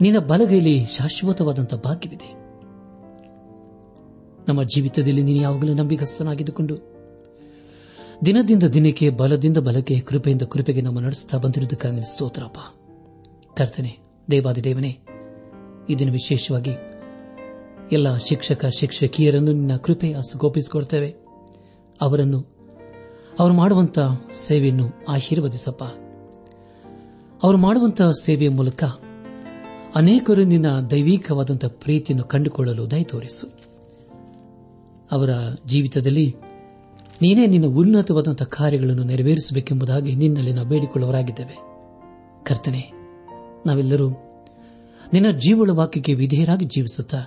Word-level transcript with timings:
ನಿನ್ನ 0.00 0.18
ಬಲಗೈಲಿ 0.18 0.86
ಶಾಶ್ವತವಾದಂತಹ 0.86 1.76
ಭಾಗ್ಯವಿದೆ. 1.76 2.42
ನಮ್ಮ 4.48 4.62
ಜೀವಿತದಲ್ಲಿ 4.62 5.22
ನೀನು 5.22 5.40
ಯಾವಾಗಲೂ 5.40 5.74
ನಂಬಿಗಸ್ತನಾಗಿದ್ದುಕೊಂಡು, 5.74 6.92
ದಿನದಿಂದ 8.26 8.62
ದಿನಕ್ಕೆ, 8.62 9.10
ಬಲದಿಂದ 9.10 9.58
ಬಲಕ್ಕೆ, 9.58 10.00
ಕೃಪೆಯಿಂದ 10.00 10.42
ಕೃಪೆಗೆ 10.42 10.80
ನಮ್ಮ 10.80 11.00
ನಡೆಸುತ್ತಾ 11.00 11.38
ಬಂದಿರುವುದಕ್ಕಾಗಿ 11.38 12.12
ಸ್ತೋತ್ರಪ್ಪ. 12.12 12.58
ಕರ್ತನೆ 13.56 13.98
ದೇವಾದಿ 14.30 14.64
ದೇವನೇ 14.64 14.98
ಇದನ್ನು 15.88 16.12
ವಿಶೇಷವಾಗಿ 16.12 16.70
ಎಲ್ಲ 17.92 18.16
ಶಿಕ್ಷಕ, 18.16 18.66
ಶಿಕ್ಷಕಿಯರನ್ನು 18.78 19.52
ನಿನ್ನ 19.52 19.76
ಕೃಪೆ 19.76 20.12
ಹಸುಗೋಪಿಸಿಕೊಡ್ತೇವೆ 20.12 21.14
ಅವರನ್ನು, 22.00 22.40
ಅವರು 23.38 23.54
ಮಾಡುವಂತಹ 23.54 24.26
ಸೇವೆಯನ್ನು 24.32 24.86
ಆಶೀರ್ವದಿಸಪ್ಪ. 25.08 25.84
ಅವರು 27.44 27.56
ಮಾಡುವಂತಹ 27.56 28.10
ಸೇವೆಯ 28.10 28.48
ಮೂಲಕ 28.48 28.84
ಅನೇಕರು 29.94 30.44
ನಿನ್ನ 30.44 30.80
ದೈವಿಕವಾದಂತಹ 30.90 31.68
ಪ್ರೀತಿಯನ್ನು 31.68 32.24
ಕಂಡುಕೊಳ್ಳಲು 32.24 32.90
ದಯ 32.90 33.02
ತೋರಿಸು. 33.02 33.46
ಅವರ 35.12 35.30
ಜೀವಿತದಲ್ಲಿ 35.66 36.34
ನೀನೇ 37.22 37.46
ನಿನ್ನ 37.46 37.66
ಉನ್ನತವಾದಂಥ 37.66 38.42
ಕಾರ್ಯಗಳನ್ನು 38.42 39.04
ನೆರವೇರಿಸಬೇಕೆಂಬುದಾಗಿ 39.04 40.14
ನಿನ್ನಲ್ಲಿ 40.14 40.52
ನಾವು 40.52 40.68
ಬೇಡಿಕೊಳ್ಳುವರಾಗಿದ್ದೇವೆ 40.68 41.56
ಕರ್ತನೆ, 42.44 42.92
ನಾವೆಲ್ಲರೂ 43.66 44.08
ನಿನ್ನ 45.12 45.30
ಜೀವಳ 45.30 45.70
ವಾಕ್ಯಕ್ಕೆ 45.70 46.14
ವಿಧೇಯರಾಗಿ 46.14 46.64
ಜೀವಿಸುತ್ತಾ 46.64 47.20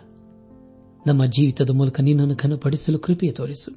ನಮ್ಮ 1.08 1.26
ಜೀವಿತದ 1.26 1.70
ಮೂಲಕ 1.70 2.02
ನಿನ್ನನ್ನು 2.02 2.36
ಘನಪಡಿಸಲು 2.36 3.00
ಕೃಪೆಯ 3.00 3.32
ತೋರಿಸು. 3.32 3.72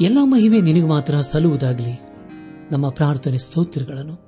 ಎಲ್ಲ 0.00 0.18
ಮಹಿಮೆ 0.22 0.60
ನಿನಗೆ 0.60 0.86
ಮಾತ್ರ 0.86 1.20
ಸಲ್ಲುವುದಾಗಲಿ 1.20 1.94
ನಮ್ಮ 2.72 2.88
ಪ್ರಾರ್ಥನೆ 2.90 3.38
ಸ್ತೋತ್ರಗಳನ್ನು 3.38 4.27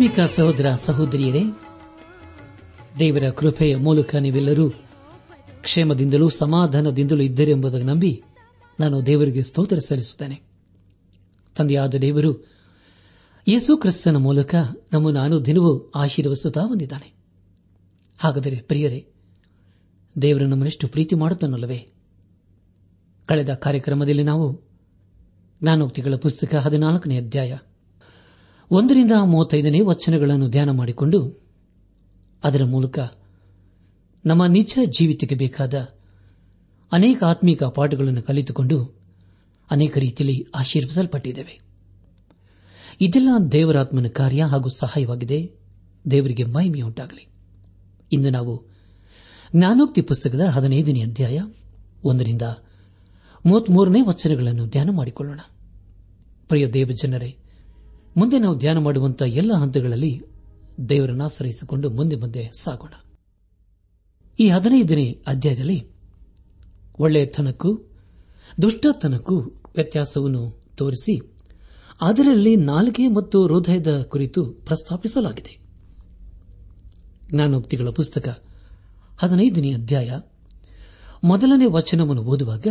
ನನ್ನಾತ್ಮಿಕ 0.00 0.30
ಸಹೋದರ 0.30 0.74
ಸಹೋದರಿಯರೇ, 0.74 1.42
ದೇವರ 2.98 3.30
ಕೃಪೆಯ 3.30 3.76
ಮೂಲಕ 3.76 4.14
ನೀವೆಲ್ಲರೂ 4.14 4.70
ಕ್ಷೇಮದಿಂದಲೂ 5.60 6.28
ಸಮಾಧಾನದಿಂದಲೂ 6.28 7.22
ಇದ್ದರೆಂಬುದನ್ನು 7.22 7.92
ನಂಬಿ 7.92 8.22
ನಾನು 8.80 9.06
ದೇವರಿಗೆ 9.06 9.42
ಸ್ತೋತ್ರ 9.42 9.78
ಸಲ್ಲಿಸುತ್ತೇನೆ. 9.78 10.42
ತಂದೆಯಾದ 11.56 11.94
ದೇವರು 11.94 12.48
ಯೇಸು 13.48 13.76
ಕ್ರಿಸ್ತನ 13.76 14.16
ಮೂಲಕ 14.16 14.54
ನಮ್ಮನ್ನು 14.92 15.44
ದಿನವೂ 15.44 15.92
ಆಶೀರ್ವಸುತ್ತಾ 15.94 16.60
ಬಂದಿದ್ದಾನೆ. 16.60 17.14
ಹಾಗಾದರೆ 18.18 18.56
ಪ್ರಿಯರೇ, 18.56 19.06
ದೇವರು 20.22 20.44
ನಮ್ಮನ್ನೆಷ್ಟು 20.44 20.88
ಪ್ರೀತಿ 20.88 21.14
ಮಾಡುತ್ತಾನಲ್ಲವೇ? 21.14 21.92
ಕಳೆದ 23.26 23.52
ಕಾರ್ಯಕ್ರಮದಲ್ಲಿ 23.54 24.22
ನಾವು 24.22 24.60
ಜ್ಞಾನೋಕ್ತಿಗಳ 25.62 26.14
ಪುಸ್ತಕ 26.14 26.54
ಹದಿನಾಲ್ಕನೇ 26.54 27.16
ಅಧ್ಯಾಯ 27.16 27.58
ಒಂದರಿಂದ 28.70 29.12
ಮೂವತ್ತೈದನೇ 29.24 29.80
ವಚನಗಳನ್ನು 29.80 30.48
ಧ್ಯಾನ 30.48 30.70
ಮಾಡಿಕೊಂಡು 30.70 31.42
ಅದರ 32.44 32.64
ಮೂಲಕ 32.64 32.98
ನಮ್ಮ 34.26 34.46
ನಿಜ 34.46 34.78
ಜೀವಿತಕ್ಕೆ 34.98 35.34
ಬೇಕಾದ 35.34 35.74
ಅನೇಕ 36.92 37.24
ಆತ್ಮಿಕ 37.24 37.64
ಪಾಠಗಳನ್ನು 37.64 38.22
ಕಲಿತುಕೊಂಡು 38.22 39.00
ಅನೇಕ 39.70 39.98
ರೀತಿಯಲ್ಲಿ 39.98 40.46
ಆಶೀರ್ವಿಸಲ್ಪಟ್ಟಿದ್ದೇವೆ 40.54 41.60
ಇದೆಲ್ಲ 43.00 43.28
ದೇವರಾತ್ಮನ 43.52 44.06
ಕಾರ್ಯ 44.06 44.42
ಹಾಗೂ 44.42 44.68
ಸಹಾಯವಾಗಿದೆ. 44.68 45.52
ದೇವರಿಗೆ 46.10 46.44
ಮಹಿಮೆಯುಂಟಾಗಲಿ. 46.44 47.28
ಇಂದು 48.12 48.30
ನಾವು 48.30 48.66
ಜ್ಞಾನೋಕ್ತಿ 49.56 50.02
ಪುಸ್ತಕದ 50.02 50.40
ಹದಿನೈದನೇ 50.40 51.02
ಅಧ್ಯಾಯ 51.02 51.40
ಒಂದರಿಂದ 52.04 52.42
ಮೂವತ್ಮೂರನೇ 53.46 54.00
ವಚನಗಳನ್ನು 54.00 54.66
ಧ್ಯಾನ 54.66 54.90
ಮಾಡಿಕೊಳ್ಳೋಣ. 54.90 55.40
ಪ್ರಿಯ 56.48 56.68
ದೇವಜನರೇ 56.68 57.36
ಮುಂದೆ 58.16 58.38
ನಾವು 58.38 58.58
ಧ್ಯಾನ 58.58 58.78
ಮಾಡುವಂತಹ 58.78 59.26
ಎಲ್ಲ 59.26 59.52
ಹಂತಗಳಲ್ಲಿ 59.54 60.22
ದೇವರನ್ನು 60.88 61.24
ಆಶ್ರಯಿಸಿಕೊಂಡು 61.24 61.90
ಮುಂದೆ 61.90 62.16
ಮುಂದೆ 62.16 62.50
ಸಾಗೋಣ. 62.58 62.92
ಈ 64.40 64.48
ಹದಿನೈದನೇ 64.48 65.22
ಅಧ್ಯಾಯದಲ್ಲಿ 65.26 65.86
ಒಳ್ಳೆಯತನಕ್ಕೂ 66.98 67.78
ದುಷ್ಟತನಕ್ಕೂ 68.62 69.40
ವ್ಯತ್ಯಾಸವನ್ನು 69.74 70.60
ತೋರಿಸಿ 70.76 71.20
ಅದರಲ್ಲಿ 72.00 72.56
ನಾಲಿಗೆ 72.56 73.08
ಮತ್ತು 73.08 73.46
ಹೃದಯದ 73.46 74.02
ಕುರಿತು 74.02 74.44
ಪ್ರಸ್ತಾಪಿಸಲಾಗಿದೆ. 74.44 75.60
ಜ್ಞಾನೋಕ್ತಿಗಳ 77.30 77.88
ಪುಸ್ತಕ 77.88 78.42
ಹದಿನೈದನೇ 79.18 79.74
ಅಧ್ಯಾಯ 79.74 80.10
ಮೊದಲನೇ 81.24 81.66
ವಚನವನ್ನು 81.66 82.22
ಓದುವಾಗ 82.22 82.66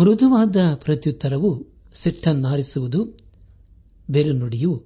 ಮೃದುವಾದ 0.00 0.56
ಪ್ರತ್ಯುತ್ತರವು 0.74 1.66
ಸಿಟ್ಟನ್ನಾರಿಸುವುದು 1.94 3.21
ಬೇರೆ 4.10 4.32
ನುಡಿಯು 4.32 4.84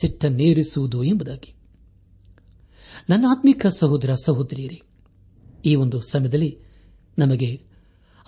ಸಿಟ್ಟನ್ನೇರಿಸುವುದು 0.00 1.04
ಎಂಬುದಾಗಿ. 1.04 1.54
ನನ್ನ 3.10 3.24
ಆತ್ಮಿಕ 3.30 3.66
ಸಹೋದರ 3.66 4.14
ಸಹೋದರಿಯರೇ, 4.14 4.82
ಈ 5.64 5.74
ಒಂದು 5.74 6.00
ಸಮಯದಲ್ಲಿ 6.00 6.58
ನಮಗೆ 7.18 7.60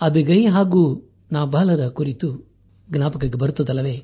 ಅಭಿಗೈ 0.01 0.45
ಹಾಗೂ 0.45 1.09
ನಾಬಾಲರ 1.31 1.87
ಕುರಿತು 1.87 2.51
ಜ್ಞಾಪಕಕ್ಕೆ 2.91 3.37
ಬರುತ್ತದಲ್ಲವೇ? 3.37 4.03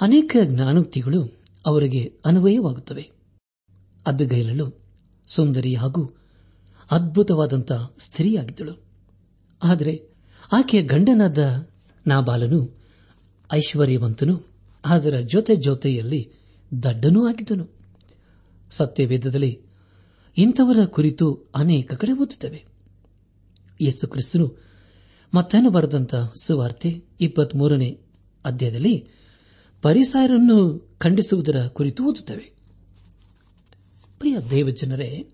ಅನೇಕ 0.00 0.36
ಜ್ಞಾನೋಕ್ತಿಗಳು 0.44 1.40
ಅವರಿಗೆ 1.66 2.12
ಅನ್ವಯವಾಗುತ್ತವೆ. 2.24 3.10
ಅಬ್ಬಿಗೈಲಳು 4.06 4.80
ಸುಂದರಿ 5.26 5.74
ಹಾಗೂ 5.74 6.10
ಅದ್ಭುತವಾದಂಥ 6.90 7.72
ಸ್ತ್ರೀಯಾಗಿದ್ದಳು. 7.98 8.82
ಆದರೆ 9.62 10.12
ಆಕೆಯ 10.52 10.82
ಗಂಡನಾದ 10.82 11.68
ನಾಬಾಲನು 12.06 12.76
ಐಶ್ವರ್ಯವಂತನು 13.52 14.51
ಅದರ 14.84 15.18
ಜೊತೆ 15.20 15.56
ಜೊತೆಯಲ್ಲಿ 15.56 16.32
ದಡ್ಡನೂ 16.82 17.28
ಆಗಿದ್ದನು. 17.28 17.68
ಸತ್ಯವೇದದಲ್ಲಿ 18.70 19.60
ಇಂಥವರ 20.36 20.84
ಕುರಿತು 20.84 21.44
ಅನೇಕ 21.54 21.94
ಕಡೆ 21.94 22.12
ಓದುತ್ತವೆ. 22.12 22.64
ಯೇಸು 23.80 24.08
ಕ್ರಿಸ್ತನು 24.08 24.56
ಮತ್ತೇನು 25.34 25.70
ಬರೆದಂತ 25.70 26.14
ಸುವಾರ್ತೆ 26.14 27.04
ಇಪ್ಪತ್ಮೂರನೇ 27.20 28.00
ಅಧ್ಯಾಯದಲ್ಲಿ 28.44 29.08
ಪರಿಸರನ್ನು 29.82 30.88
ಖಂಡಿಸುವುದರ 30.98 31.66
ಕುರಿತು 31.66 32.04
ಓದುತ್ತವೆ. 32.04 32.52
ಪ್ರಿಯ 34.18 34.38
ದೇವಜನರೇ, 34.50 35.28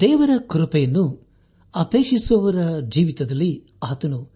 ದೇವರ 0.00 0.30
ಕೃಪೆಯನ್ನು 0.48 1.26
ಅಪೇಕ್ಷಿಸುವವರ 1.74 2.80
ಜೀವಿತದಲ್ಲಿ 2.80 3.64
ಆತನು 3.82 4.30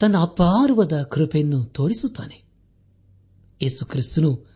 ತನ್ನ 0.00 0.16
ಅಪಾರವಾದ 0.16 1.02
ಕೃಪೆಯನ್ನು 1.02 1.64
ತೋರಿಸುತ್ತಾನೆ. 1.64 2.51
ಯೇಸು 3.62 3.86
ಕ್ರಿಸ್ತನು 3.86 4.46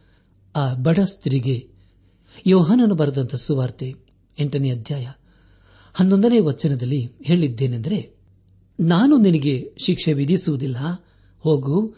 ಆ 0.56 0.74
ಬಡ 0.74 0.98
ಸ್ತ್ರೀಗೆ 0.98 1.68
ಯೋಹಾನನು 2.46 2.94
ಬರೆದಂತ 2.94 3.34
ಸುವಾರ್ತೆ 3.34 3.94
ಎಂಟನೇ 4.38 4.70
ಅಧ್ಯಾಯ 4.70 5.06
ಹನ್ನೊಂದನೇ 5.94 6.38
ವಚನದಲ್ಲಿ 6.38 7.12
ಹೇಳಿದ್ದೇನೆಂದರೆ, 7.22 8.16
ನಾನು 8.80 9.16
ನಿನಗೆ 9.16 9.74
ಶಿಕ್ಷೆ 9.78 10.12
ವಿಧಿಸುವುದಿಲ್ಲ, 10.12 10.76
ಹೋಗು 11.38 11.94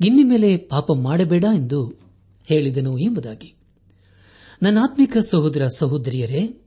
ಇನ್ನು 0.00 0.26
ಮೇಲೆ 0.26 0.56
ಪಾಪ 0.56 0.92
ಮಾಡಬೇಡ 0.92 1.44
ಎಂದು 1.56 1.94
ಹೇಳಿದನು 2.44 2.98
ಎಂಬುದಾಗಿ. 2.98 3.54
ನನ್ನ 4.62 4.78
ಆತ್ಮಿಕ 4.82 5.16
ಸಹೋದರ 5.30 5.66
ಸಹೋದರಿಯರೇ, 5.66 6.62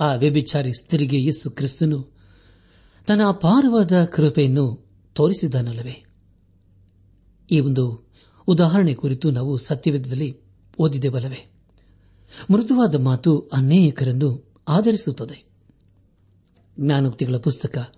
ಆ 0.00 0.14
ವ್ಯಭಿಚಾರಿ 0.14 0.72
ಸ್ತ್ರೀಗೆ 0.72 1.22
ಯೇಸು 1.22 1.50
ಕ್ರಿಸ್ತನು 1.50 2.12
ತನ್ನ 3.06 3.20
ಅಪಾರವಾದ 3.28 4.04
ಕೃಪೆಯನ್ನು 4.04 4.86
ತೋರಿಸಿದನಲ್ಲವೇ 5.14 6.04
ಈ 7.50 7.60
ಒಂದು 7.60 8.11
ಉದಾಹರಣೆ 8.46 8.94
ಕುರಿತು 8.94 9.30
ನಾವು 9.30 9.56
ಸತ್ಯವೇದದಲ್ಲಿ 9.56 10.40
ಓದಿದೆವಲ್ಲವೇ? 10.78 11.50
ಮೃದುವಾದ 12.50 12.94
ಮಾತು 12.94 13.50
ಅನೇಕರನ್ನು 13.52 14.52
ಆಧರಿಸುತ್ತದೆ. 14.68 15.44
ಜ್ಞಾನೋಕ್ತಿಗಳ 16.80 17.36
ಪುಸ್ತಕ 17.36 17.94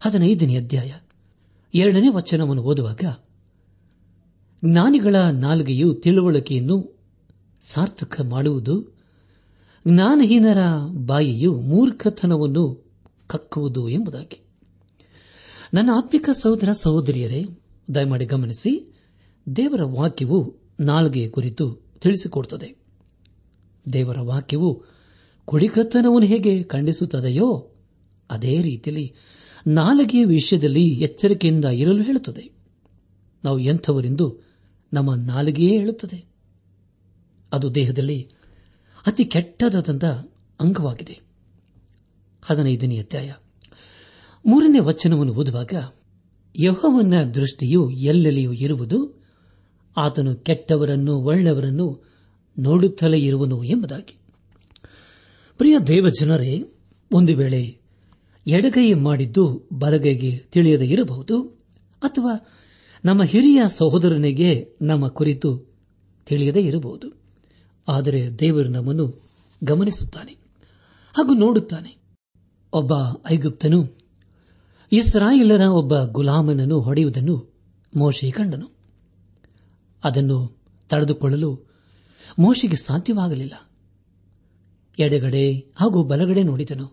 ಹದಿನೈದನೇ 0.00 0.56
ಅಧ್ಯಾಯ 0.56 0.92
ಎರಡನೇ 1.74 2.08
ವಚನವನ್ನು 2.08 2.62
ಓದುವಾಗ, 2.62 3.00
ಜ್ಞಾನಿಗಳ 4.64 5.16
ನಾಲ್ಗೆಯು 5.16 5.94
ತಿಳುವಳಿಕೆಯನ್ನು 5.94 6.98
ಸಾರ್ಥಕ 7.60 8.20
ಮಾಡುವುದು, 8.20 8.82
ಜ್ಞಾನಹೀನರ 9.88 10.58
ಬಾಯಿಯು 11.06 11.60
ಮೂರ್ಖತನವನ್ನು 11.60 12.84
ಕಕ್ಕುವುದು 13.26 13.88
ಎಂಬುದಾಗಿ. 13.88 14.44
ನನ್ನ 15.74 15.90
ಆತ್ಮಿಕ 15.94 16.28
ಸಹೋದರ 16.42 16.72
ಸಹೋದರಿಯರೇ, 16.72 17.44
ದಯಮಾಡಿ 17.94 18.24
ಗಮನಿಸಿ 18.24 18.93
ದೇವರ 19.56 19.82
ವಾಕ್ಯವು 19.82 20.56
ನಾಲ್ಗೆಯ 20.80 21.28
ಕುರಿತು 21.28 21.74
ತಿಳಿಸಿಕೊಡುತ್ತದೆ. 22.00 22.76
ದೇವರ 23.92 24.20
ವಾಕ್ಯವು 24.20 24.84
ಕುಡಿಕತ್ತನವನ್ನು 25.44 26.28
ಹೇಗೆ 26.28 26.62
ಖಂಡಿಸುತ್ತದೆಯೋ, 26.62 27.70
ಅದೇ 28.30 28.62
ರೀತಿಯಲ್ಲಿ 28.62 29.14
ನಾಲಿಗೆಯ 29.66 30.24
ವಿಷಯದಲ್ಲಿ 30.24 30.88
ಎಚ್ಚರಿಕೆಯಿಂದ 30.88 31.64
ಇರಲು 31.64 32.02
ಹೇಳುತ್ತದೆ. 32.02 32.50
ನಾವು 33.44 33.58
ಎಂಥವರೆಂದು 33.58 34.38
ನಮ್ಮ 34.92 35.14
ನಾಲಿಗೆಯೇ 35.14 35.78
ಹೇಳುತ್ತದೆ. 35.78 36.24
ಅದು 37.52 37.74
ದೇಹದಲ್ಲಿ 37.74 38.28
ಅತಿ 39.06 39.24
ಕೆಟ್ಟದಾದಂಥ 39.24 40.04
ಅಂಗವಾಗಿದೆ. 40.60 41.20
ಹದಿನೈದನೇ 42.42 42.98
ಅಧ್ಯಾಯ. 42.98 43.32
ಮೂರನೇ 44.46 44.78
ವಚನವನ್ನು 44.78 45.34
ಓದುವಾಗ, 45.34 45.72
ಯಹೋವನ 46.56 47.30
ದೃಷ್ಟಿಯು 47.30 47.90
ಎಲ್ಲೆಲ್ಲಿಯೂ 47.90 48.52
ಇರುವುದು 48.52 49.13
ಆತನು 49.96 50.34
ಕೆಟ್ಟವರನ್ನು 50.34 51.16
ಒಳ್ಳೆಯವರನ್ನು 51.16 52.04
ನೋಡುತ್ತಲೇ 52.58 53.18
ಇರುವನು 53.18 53.64
ಎಂಬುದಾಗಿ. 53.64 54.18
ಪ್ರಿಯ 55.58 55.78
ದೇವಜನರೇ, 55.78 56.64
ಒಂದು 57.12 57.36
ವೇಳೆ 57.36 57.78
ಎಡಗೈ 58.46 58.92
ಮಾಡಿದ್ದು 58.92 59.68
ಬಲಗೈಗೆ 59.72 60.38
ತಿಳಿಯದೇ 60.38 60.84
ಇರಬಹುದು, 60.84 61.42
ಅಥವಾ 62.02 62.46
ನಮ್ಮ 63.04 63.22
ಹಿರಿಯ 63.22 63.62
ಸಹೋದರನಿಗೆ 63.68 64.76
ನಮ್ಮ 64.82 65.08
ಕುರಿತು 65.08 65.74
ತಿಳಿಯದೇ 66.26 66.60
ಇರಬಹುದು. 66.60 67.22
ಆದರೆ 67.88 68.38
ದೇವರು 68.38 68.68
ನಮ್ಮನ್ನು 68.68 69.22
ಗಮನಿಸುತ್ತಾನೆ, 69.64 70.32
ಹಾಗೂ 71.16 71.34
ನೋಡುತ್ತಾನೆ. 71.34 71.96
ಒಬ್ಬ 72.72 72.92
ಐಗುಪ್ತನು 73.30 73.98
ಇಸ್ರಾಯಿಲರ 74.92 75.60
ಒಬ್ಬ 75.60 76.04
ಗುಲಾಮನನ್ನು 76.04 76.80
ಹೊಡೆಯುವುದನ್ನು 76.80 77.54
ಮೋಶೆ 77.96 78.30
ಕಂಡನು. 78.30 78.73
ಅದನ್ನು 80.04 80.38
ತಡೆದುಕೊಳ್ಳಲು 80.90 81.50
ಮೋಶಿಗೆ 82.38 82.76
ಸಾಧ್ಯವಾಗಲಿಲ್ಲ. 82.76 83.54
ಎಡೆಗಡೆ 84.98 85.52
ಹಾಗೂ 85.76 86.04
ಬಲಗಡೆ 86.04 86.42
ನೋಡಿದನು, 86.42 86.86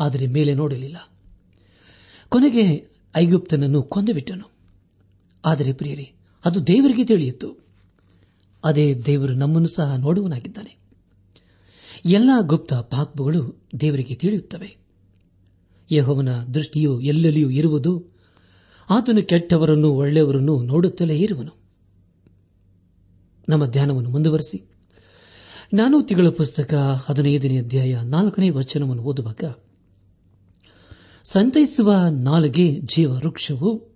ಆದರೆ 0.00 0.26
ಮೇಲೆ 0.26 0.54
ನೋಡಲಿಲ್ಲ. 0.54 0.98
ಕೊನೆಗೆ 2.28 2.64
ಐಗುಪ್ತನನ್ನು 3.14 3.82
ಕೊಂದುಬಿಟ್ಟನು. 3.82 4.50
ಆದರೆ 5.44 5.72
ಪ್ರಿಯರಿ, 5.72 6.12
ಅದು 6.44 6.66
ದೇವರಿಗೆ 6.66 7.04
ತಿಳಿಯಿತು. 7.04 7.48
ಅದೇ 8.64 8.94
ದೇವರು 8.94 9.32
ನಮ್ಮನ್ನು 9.32 9.68
ಸಹ 9.68 9.96
ನೋಡುವನಾಗಿದ್ದಾನೆ 9.96 10.72
ಎಲ್ಲ 12.04 12.30
ಗುಪ್ತ 12.40 12.74
ಪಾಕ್ಬುಗಳು 12.74 13.42
ದೇವರಿಗೆ 13.80 14.14
ತಿಳಿಯುತ್ತವೆ. 14.14 14.76
ಯಹೋವನ 15.90 16.30
ದೃಷ್ಟಿಯು 16.44 17.00
ಎಲ್ಲೆಲ್ಲಿಯೂ 17.00 17.50
ಇರುವುದು, 17.50 17.92
ಆತನು 18.90 19.22
ಕೆಟ್ಟವರನ್ನು 19.22 19.90
ಒಳ್ಳೆಯವರನ್ನು 19.92 20.62
ನೋಡುತ್ತಲೇ 20.62 21.18
ಇರುವನು. 21.18 21.63
ನಮ್ಮ 23.48 23.66
ಧ್ಯಾನವನ್ನು 23.66 24.10
ಮುಂದುವರೆಸಿ. 24.10 24.70
ನಾನು 25.74 26.02
ತಿಂಗಳ 26.02 26.28
ಪುಸ್ತಕ 26.28 26.74
ಹದಿನೈದನೇ 27.06 27.58
ಅಧ್ಯಾಯ 27.58 27.98
ನಾಲ್ಕನೇ 28.02 28.50
ವಚನವನ್ನು 28.50 29.02
ಓದುವಾಗ, 29.02 29.44
ಸಂತೈಸುವ 31.24 31.94
ನಾಲಿಗೆ 32.10 32.80
ಜೀವ 32.80 33.12
ವೃಕ್ಷವು, 33.12 33.92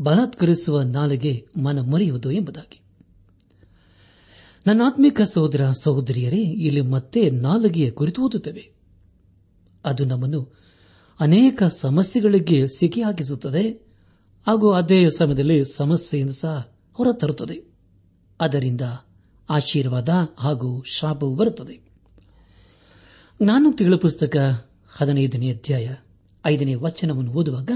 ಬಲಾತ್ಕರಿಸುವ 0.00 0.82
ನಾಲಿಗೆ 0.82 1.46
ಮನ 1.62 1.80
ಮರೆಯುವುದು 1.80 2.30
ಎಂಬುದಾಗಿ. 2.30 2.80
ನನ್ನ 4.66 4.82
ಆತ್ಮಿಕ 4.86 5.20
ಸಹೋದರ 5.22 5.70
ಸಹೋದರಿಯರೇ, 5.82 6.36
ಇಲ್ಲಿ 6.36 6.80
ಮತ್ತೆ 6.80 7.30
ನಾಲಿಗೆಯ 7.30 7.90
ಕುರಿತು 7.90 8.22
ಓದುತ್ತವೆ. 8.22 8.70
ಅದು 9.84 10.04
ನಮ್ಮನ್ನು 10.04 10.54
ಅನೇಕ 11.20 11.62
ಸಮಸ್ಯೆಗಳಿಗೆ 11.62 12.66
ಸಿಕ್ಕಿ 12.78 13.02
ಹಾಕಿಸುತ್ತದೆ 13.02 13.70
ಹಾಗೂ 14.46 14.70
ಅದೇ 14.70 15.08
ಸಮಯದಲ್ಲಿ 15.10 15.64
ಸಮಸ್ಯೆಯನ್ನು 15.76 16.34
ಸಹ 16.34 16.72
ಹೊರತರುತ್ತದೆ. 16.92 17.77
ಅದರಿಂದ 18.40 18.80
ಆಶೀರ್ವಾದ 19.50 20.08
ಹಾಗೂ 20.38 20.82
ಶಾಪವು 20.82 21.36
ಬರುತ್ತದೆ. 21.36 21.80
ನಾನು 23.40 23.72
ತಿಂಗಳ 23.72 23.94
ಪುಸ್ತಕ 23.94 24.66
ಹದಿನೈದನೇ 24.96 25.50
ಅಧ್ಯಾಯ 25.50 25.94
ಐದನೇ 26.46 26.74
ವಚನವನ್ನು 26.74 27.32
ಓದುವಾಗ, 27.32 27.70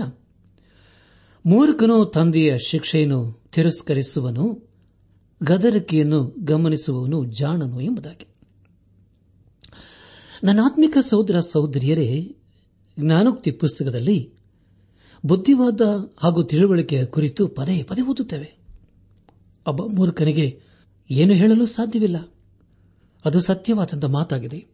ಮೂರ್ಖನು 1.46 2.04
ತಂದೆಯ 2.04 2.58
ಶಿಕ್ಷೆಯನ್ನು 2.58 3.42
ತಿರಸ್ಕರಿಸುವನು, 3.52 4.70
ಗದರಿಕೆಯನ್ನು 5.42 6.34
ಗಮನಿಸುವವನು 6.44 7.24
ಜಾಣನು 7.24 7.80
ಎಂಬುದಾಗಿ. 7.80 8.26
ನನ್ನಾತ್ಮಿಕ 10.44 10.96
ಸಹೋದರ 11.10 11.40
ಸಹೋದರಿಯರೇ, 11.40 12.36
ಜ್ಞಾನೋಕ್ತಿ 13.00 13.50
ಪುಸ್ತಕದಲ್ಲಿ 13.50 14.34
ಬುದ್ಧಿವಾದ 15.26 15.80
ಹಾಗೂ 16.16 16.42
ತಿಳುವಳಿಕೆಯ 16.42 17.04
ಕುರಿತು 17.04 17.48
ಪದೇ 17.48 17.82
ಪದೇ 17.82 18.02
ಓದುತ್ತೇವೆ. 18.02 18.61
ಒಬ್ಬ 19.66 19.82
ಮೂರ್ಖನಿಗೆ 19.86 20.60
ಏನು 21.10 21.34
ಹೇಳಲು 21.34 21.66
ಸಾಧ್ಯವಿಲ್ಲ. 21.66 22.16
ಅದು 23.24 23.40
ಸತ್ಯವಾದಂಥ 23.40 24.04
ಮಾತಾಗಿದೆ. 24.04 24.66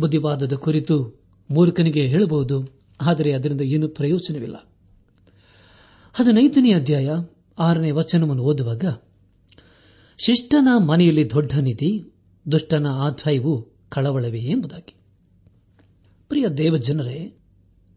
ಬುದ್ಧಿವಾದದ 0.00 0.52
ಕುರಿತು 0.52 1.22
ಮೂರ್ಖನಿಗೆ 1.50 2.06
ಹೇಳಬಹುದು, 2.06 2.80
ಆದರೆ 3.00 3.32
ಅದರಿಂದ 3.32 3.60
ಏನು 3.60 3.88
ಪ್ರಯೋಜನವಿಲ್ಲ. 3.88 4.72
ಹದಿನೈದನೇ 6.12 6.72
ಅಧ್ಯಾಯ 6.72 7.10
ಆರನೇ 7.58 7.90
ವಚನವನ್ನು 7.90 8.42
ಓದುವಾಗ, 8.42 8.84
ಶಿಷ್ಟನ 10.26 10.68
ಮನೆಯಲ್ಲಿ 10.78 11.30
ದೊಡ್ಡ 11.30 11.52
ನಿಧಿ 11.52 12.12
ದುಷ್ಟನ 12.52 12.86
ಆದಾಯವು 12.86 13.68
ಕಳವಳವೇ 13.88 14.40
ಎಂಬುದಾಗಿ. 14.40 14.94
ಪ್ರಿಯ 16.28 16.48
ದೇವಜನರೇ, 16.48 17.38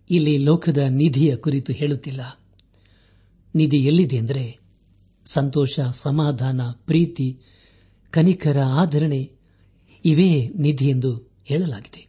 ಇಲ್ಲಿ 0.10 0.38
ಲೋಕದ 0.38 0.78
ನಿಧಿಯ 0.78 1.36
ಕುರಿತು 1.36 1.74
ಹೇಳುತ್ತಿಲ್ಲ. 1.74 2.40
ನಿಧಿ 3.56 3.78
ಎಲ್ಲಿದೆ 3.78 4.16
ಎಂದರೆ 4.16 4.65
ಸಂತೋಷ, 5.26 5.80
ಸಮಾಧಾನ, 5.92 6.62
ಪ್ರೀತಿ, 6.72 7.40
ಕನಿಕರ, 8.12 8.58
ಆಧರಣೆ 8.60 9.32
ಇವೇ 10.06 10.48
ನಿಧಿ 10.48 10.90
ಎಂದು 10.90 11.32
ಹೇಳಲಾಗಿದೆ. 11.46 12.08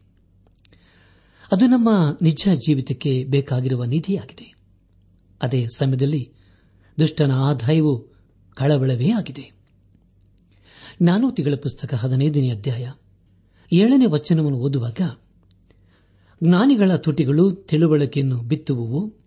ಅದು 1.53 1.67
ನಮ್ಮ 1.67 2.19
ನಿಜ 2.23 2.49
ಜೀವಿತಕ್ಕೆ 2.55 3.25
ಬೇಕಾಗಿರುವ 3.25 3.85
ನಿಧಿಯಾಗಿದೆ. 3.85 4.55
ಅದೇ 5.43 5.67
ಸಮಯದಲ್ಲಿ 5.77 6.33
ದುಷ್ಟನ 7.01 7.33
ಆದಾಯವು 7.33 8.09
ಕಳವಳವೇ 8.55 9.11
ಆಗಿದೆ. 9.11 9.53
ಜ್ಞಾನೋತಿಗಳ 11.03 11.55
ಪುಸ್ತಕ 11.55 11.95
ಹದಿನೈದನೇ 11.95 12.51
ಅಧ್ಯಾಯ 12.51 12.93
ಏಳನೇ 13.73 14.07
ವಚನವನ್ನು 14.07 14.59
ಓದುವಾಗ, 14.59 15.01
ಜ್ಞಾನಿಗಳ 16.45 16.97
ತುಟಿಗಳು 16.97 17.53
ತಿಳುವಳಿಕೆಯನ್ನು 17.53 18.41
ಬಿತ್ತುವುವು 18.41 19.26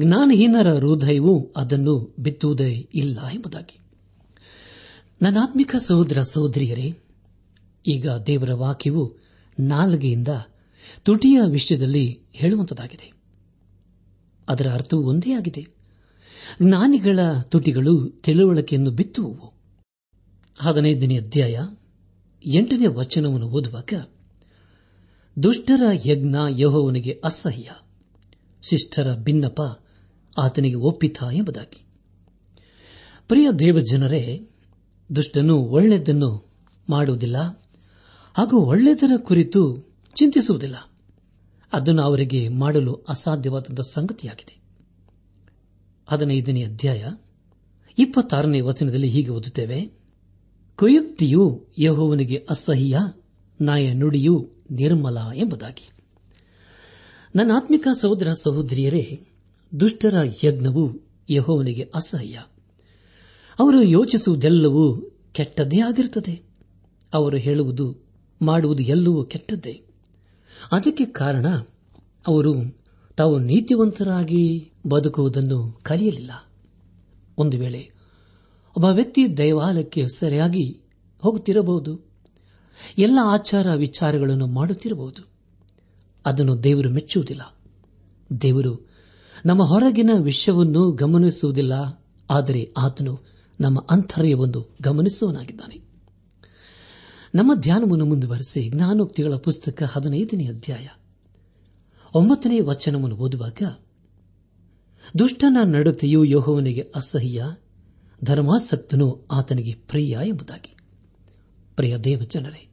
ಜ್ಞಾನಹೀನರ 0.00 0.74
ಹೃದಯವು 0.74 1.52
ಅದನ್ನು 1.56 2.14
ಬಿತ್ತುವುದೇ 2.18 2.88
ಇಲ್ಲ 2.94 3.26
ಎಂಬುದಾಗಿ. 3.26 3.78
ನನ್ನಾತ್ಮಿಕ 5.22 5.76
ಸಹೋದರ 5.76 6.22
ಸಹೋದರಿಯರೇ, 6.22 6.94
ಈಗ 7.88 8.10
ದೇವರ 8.10 8.54
ವಾಕ್ಯವು 8.54 9.16
ನಾಲ್ಗೆಯಿಂದ 9.60 10.28
ತುಟಿಯ 11.02 11.40
ವಿಷಯದಲ್ಲಿ 11.50 12.20
ಹೇಳುವಂತದಾಗಿದೆ. 12.32 13.12
ಅದರ 14.48 14.70
ಅರ್ಥವು 14.70 15.06
ಒಂದೇ 15.06 15.32
ಆಗಿದೆ. 15.32 15.66
ಜ್ಞಾನಿಗಳ 16.62 17.18
ತುಟಿಗಳು 17.42 18.08
ತಿಳುವಳಿಕೆಯನ್ನು 18.08 18.90
ಬಿತ್ತುವು 18.90 19.52
ಹದಿನೈದನೇ 20.58 21.18
ಅಧ್ಯಾಯ 21.18 21.60
ಎಂಟನೇ 22.46 22.86
ವಚನವನ್ನು 22.86 23.46
ಓದುವಾಗ, 23.46 23.92
ದುಷ್ಟರ 25.42 25.82
ಯಜ್ಞ 26.06 26.36
ಯಹೋವನಿಗೆ 26.58 27.20
ಅಸಹ್ಯ, 27.24 27.70
ಶಿಷ್ಟರ 28.62 29.14
ಭಿನ್ನಪ 29.14 29.60
ಆತನಿಗೆ 30.38 30.74
ಒಪ್ಪಿತ 30.74 31.16
ಎಂಬುದಾಗಿ. 31.32 31.86
ಪ್ರಿಯ 33.28 33.50
ದೇವಜನರೇ, 33.58 34.48
ದುಷ್ಟನು 35.16 35.56
ಒಳ್ಳೆಯದನ್ನು 35.56 36.48
ಮಾಡುವುದಿಲ್ಲ, 36.88 37.36
ಹಾಗೂ 38.34 38.60
ಒಳ್ಳೆಯದರ 38.60 39.10
ಕುರಿತು 39.16 39.88
ಚಿಂತಿಸುವುದಿಲ್ಲ. 40.14 40.90
ಅದನ್ನು 41.72 42.02
ಅವರಿಗೆ 42.02 42.48
ಮಾಡಲು 42.48 42.94
ಅಸಾಧ್ಯವಾದಂಥ 42.94 43.80
ಸಂಗತಿಯಾಗಿದೆ. 43.80 44.58
ಹದಿನೈದನೇ 46.06 46.64
ಅಧ್ಯಾಯ, 46.64 47.04
ಇಪ್ಪತ್ತಾರನೇ 47.98 48.60
ವಚನದಲ್ಲಿ 48.60 49.08
ಹೀಗೆ 49.08 49.28
ಓದುತ್ತೇವೆ, 49.28 49.92
ಕುಯುಕ್ತಿಯು 50.76 51.66
ಯಹೋವನಿಗೆ 51.78 52.46
ಅಸಹ್ಯ, 52.50 52.98
ನಾಯ 53.60 53.94
ನುಡಿಯು 53.94 54.50
ನಿರ್ಮಲ 54.70 55.18
ಎಂಬುದಾಗಿ. 55.34 55.90
ನನ್ನ 57.36 57.50
ಆತ್ಮಿಕ 57.56 57.88
ಸಹೋದರ 58.00 58.32
ಸಹೋದರಿಯರೇ 58.32 59.27
ದುಷ್ಟರ 59.80 60.14
ಯಜ್ಞವು 60.44 60.90
ಯಹೋವನಿಗೆ 61.30 61.90
ಅಸಹ್ಯ. 61.94 62.42
ಅವರು 63.58 63.82
ಯೋಚಿಸುವುದೆಲ್ಲವೂ 63.82 64.96
ಕೆಟ್ಟದ್ದೇ 65.32 65.80
ಆಗಿರುತ್ತದೆ. 65.80 66.42
ಅವರು 67.14 67.36
ಹೇಳುವುದು, 67.36 67.96
ಮಾಡುವುದು 68.42 68.82
ಎಲ್ಲವೂ 68.82 69.24
ಕೆಟ್ಟದ್ದೇ. 69.24 69.82
ಅದಕ್ಕೆ 70.72 71.04
ಕಾರಣ, 71.04 71.46
ಅವರು 72.26 72.54
ತಾವು 73.16 73.38
ನೀತಿವಂತರಾಗಿ 73.38 74.70
ಬದುಕುವುದನ್ನು 74.88 75.80
ಕಲಿಯಲಿಲ್ಲ. 75.82 76.30
ಒಂದು 77.38 77.58
ವೇಳೆ 77.58 77.90
ಒಬ್ಬ 78.76 78.84
ವ್ಯಕ್ತಿ 78.84 79.38
ದೈವಾಲಯಕ್ಕೆ 79.38 80.08
ಸರಿಯಾಗಿ 80.08 80.80
ಹೋಗುತ್ತಿರಬಹುದು, 81.18 82.00
ಎಲ್ಲ 82.98 83.18
ಆಚಾರ 83.24 83.74
ವಿಚಾರಗಳನ್ನು 83.74 84.46
ಮಾಡುತ್ತಿರಬಹುದು, 84.46 85.28
ಅದನ್ನು 86.26 86.62
ದೇವರು 86.62 86.90
ಮೆಚ್ಚುವುದಿಲ್ಲ. 86.90 87.58
ದೇವರು 88.42 88.87
ನಮ್ಮ 89.46 89.62
ಹೊರಗಿನ 89.62 90.10
ವಿಷಯವನ್ನು 90.18 90.90
ಗಮನಿಸುವುದಿಲ್ಲ, 90.90 92.04
ಆದರೆ 92.30 92.72
ಆತನು 92.76 93.20
ನಮ್ಮ 93.60 93.86
ಅಂತರ್ಯವನ್ನು 93.90 94.76
ಗಮನಿಸುವನಾಗಿದ್ದಾನೆ 94.82 95.80
ನಮ್ಮ 97.34 97.54
ಧ್ಯಾನವನ್ನು 97.54 98.04
ಮುಂದುವರೆಸಿ 98.04 98.68
ಜ್ಞಾನೋಕ್ತಿಗಳ 98.68 99.34
ಪುಸ್ತಕ 99.34 99.82
ಹದಿನೈದನೇ 99.82 100.46
ಅಧ್ಯಾಯ. 100.46 100.86
ಒಂಬತ್ತನೇ 102.14 102.60
ವಚನವನ್ನು 102.60 103.16
ಓದುವಾಗ, 103.16 103.62
ದುಷ್ಟನ 105.18 105.56
ನಡತೆಯು 105.64 106.24
ಯೋಹವನಿಗೆ 106.24 106.92
ಅಸಹ್ಯ, 106.94 107.44
ಧರ್ಮಾಸಕ್ತನು 108.24 109.26
ಆತನಿಗೆ 109.30 109.74
ಪ್ರಿಯ 109.74 110.18
ಎಂಬುದಾಗಿ. 110.26 110.76
ಪ್ರಿಯ 111.76 111.96
ದೇವಜನರೇ, 111.96 112.68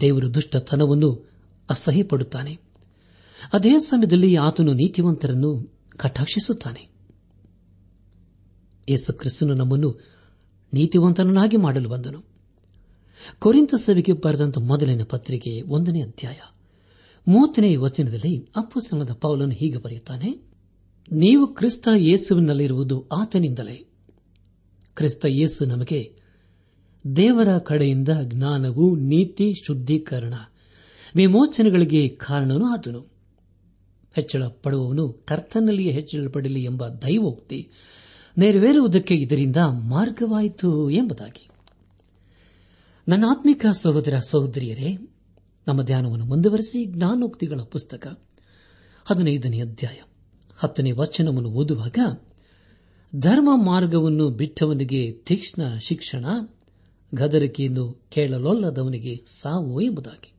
ದೇವರು 0.00 0.34
ದುಷ್ಟತನವನ್ನು 0.34 1.28
ಅಸಹ್ಯಪಡುತ್ತಾನೆ. 1.70 2.63
ಅದೇ 3.52 3.78
ಸಮಯದಲ್ಲಿ 3.78 4.36
ಆತನು 4.36 4.72
ನೀತಿವಂತರನ್ನು 4.72 5.72
ಕಟಾಕ್ಷಿಸುತ್ತಾನೆ. 5.96 6.88
ಯೇಸು 8.88 9.12
ಕ್ರಿಸ್ತನು 9.12 9.54
ನಮ್ಮನ್ನು 9.54 10.00
ನೀತಿವಂತನನ್ನಾಗಿ 10.74 11.56
ಮಾಡಲು 11.56 11.88
ಬಂದನು. 11.88 12.24
ಕೊರಿಂತ 13.38 13.74
ಸಭೆಗೆ 13.74 14.12
ಬರೆದಂತ 14.12 14.58
ಮೊದಲನೇ 14.58 15.04
ಪತ್ರಿಕೆ 15.04 15.62
ಒಂದನೇ 15.62 16.02
ಅಧ್ಯಾಯ 16.02 16.34
ಮೂವತ್ತನೇ 17.28 17.76
ವಚನದಲ್ಲಿ 17.76 18.48
ಅಪ್ಪುಸನದ 18.56 19.12
ಪೌಲನು 19.12 19.52
ಹೀಗೆ 19.52 19.76
ಬರೆಯುತ್ತಾನೆ, 19.76 20.54
ನೀವು 21.12 21.46
ಕ್ರಿಸ್ತ 21.46 21.88
ಯೇಸುವಿನಲ್ಲಿರುವುದು 21.96 23.08
ಆತನಿಂದಲೇ. 23.12 23.84
ಕ್ರಿಸ್ತ 24.94 25.24
ಯೇಸು 25.28 25.64
ನಮಗೆ 25.64 26.16
ದೇವರ 27.16 27.58
ಕಡೆಯಿಂದ 27.58 28.08
ಜ್ಞಾನವು 28.22 28.96
ನೀತಿ 28.96 29.54
ಶುದ್ಧೀಕರಣ 29.66 30.34
ವಿಮೋಚನೆಗಳಿಗೆ 31.16 32.08
ಕಾರಣನೂ 32.08 32.66
ಆದನು 32.66 33.13
ಹೆಚ್ಚಳ 34.14 34.44
ಪಡುವವನು 34.46 35.08
ಕರ್ತನಲ್ಲಿಯೇ 35.08 35.92
ಹೆಚ್ಚಳ 35.92 36.28
ಪಡಲಿ 36.28 36.62
ಎಂಬ 36.62 36.88
ದೈವೋಕ್ತಿ 36.88 37.70
ನೆರವೇರುವುದಕ್ಕೆ 38.38 39.14
ಇದರಿಂದ 39.14 39.56
ಮಾರ್ಗವಾಯಿತು 39.66 40.90
ಎಂಬುದಾಗಿ. 40.90 41.48
ನನ್ನ 43.08 43.24
ಆತ್ಮಿಕ 43.30 43.66
ಸಹೋದರ 43.72 44.18
ಸಹೋದರಿಯರೇ, 44.18 44.96
ನಮ್ಮ 45.68 45.82
ಧ್ಯಾನವನ್ನು 45.82 46.24
ಮುಂದುವರೆಸಿ 46.24 46.84
ಜ್ಞಾನೋಕ್ತಿಗಳ 46.84 47.60
ಪುಸ್ತಕ 47.60 48.20
ಹದಿನೈದನೇ 49.04 49.60
ಅಧ್ಯಾಯ 49.60 50.00
ಹತ್ತನೇ 50.56 50.92
ವಚನವನ್ನು 50.92 51.48
ಓದುವಾಗ, 51.48 51.98
ಧರ್ಮ 53.16 53.50
ಮಾರ್ಗವನ್ನು 53.54 54.30
ಬಿಟ್ಟವನಿಗೆ 54.30 55.12
ತೀಕ್ಷ್ಣ 55.12 55.62
ಶಿಕ್ಷಣ, 55.78 56.24
ಗದರಿಕೆಯನ್ನು 57.14 58.02
ಕೇಳಲೊಲ್ಲದವನಿಗೆ 58.10 59.16
ಸಾವು 59.16 59.80
ಎಂಬುದಾಗಿ. 59.80 60.33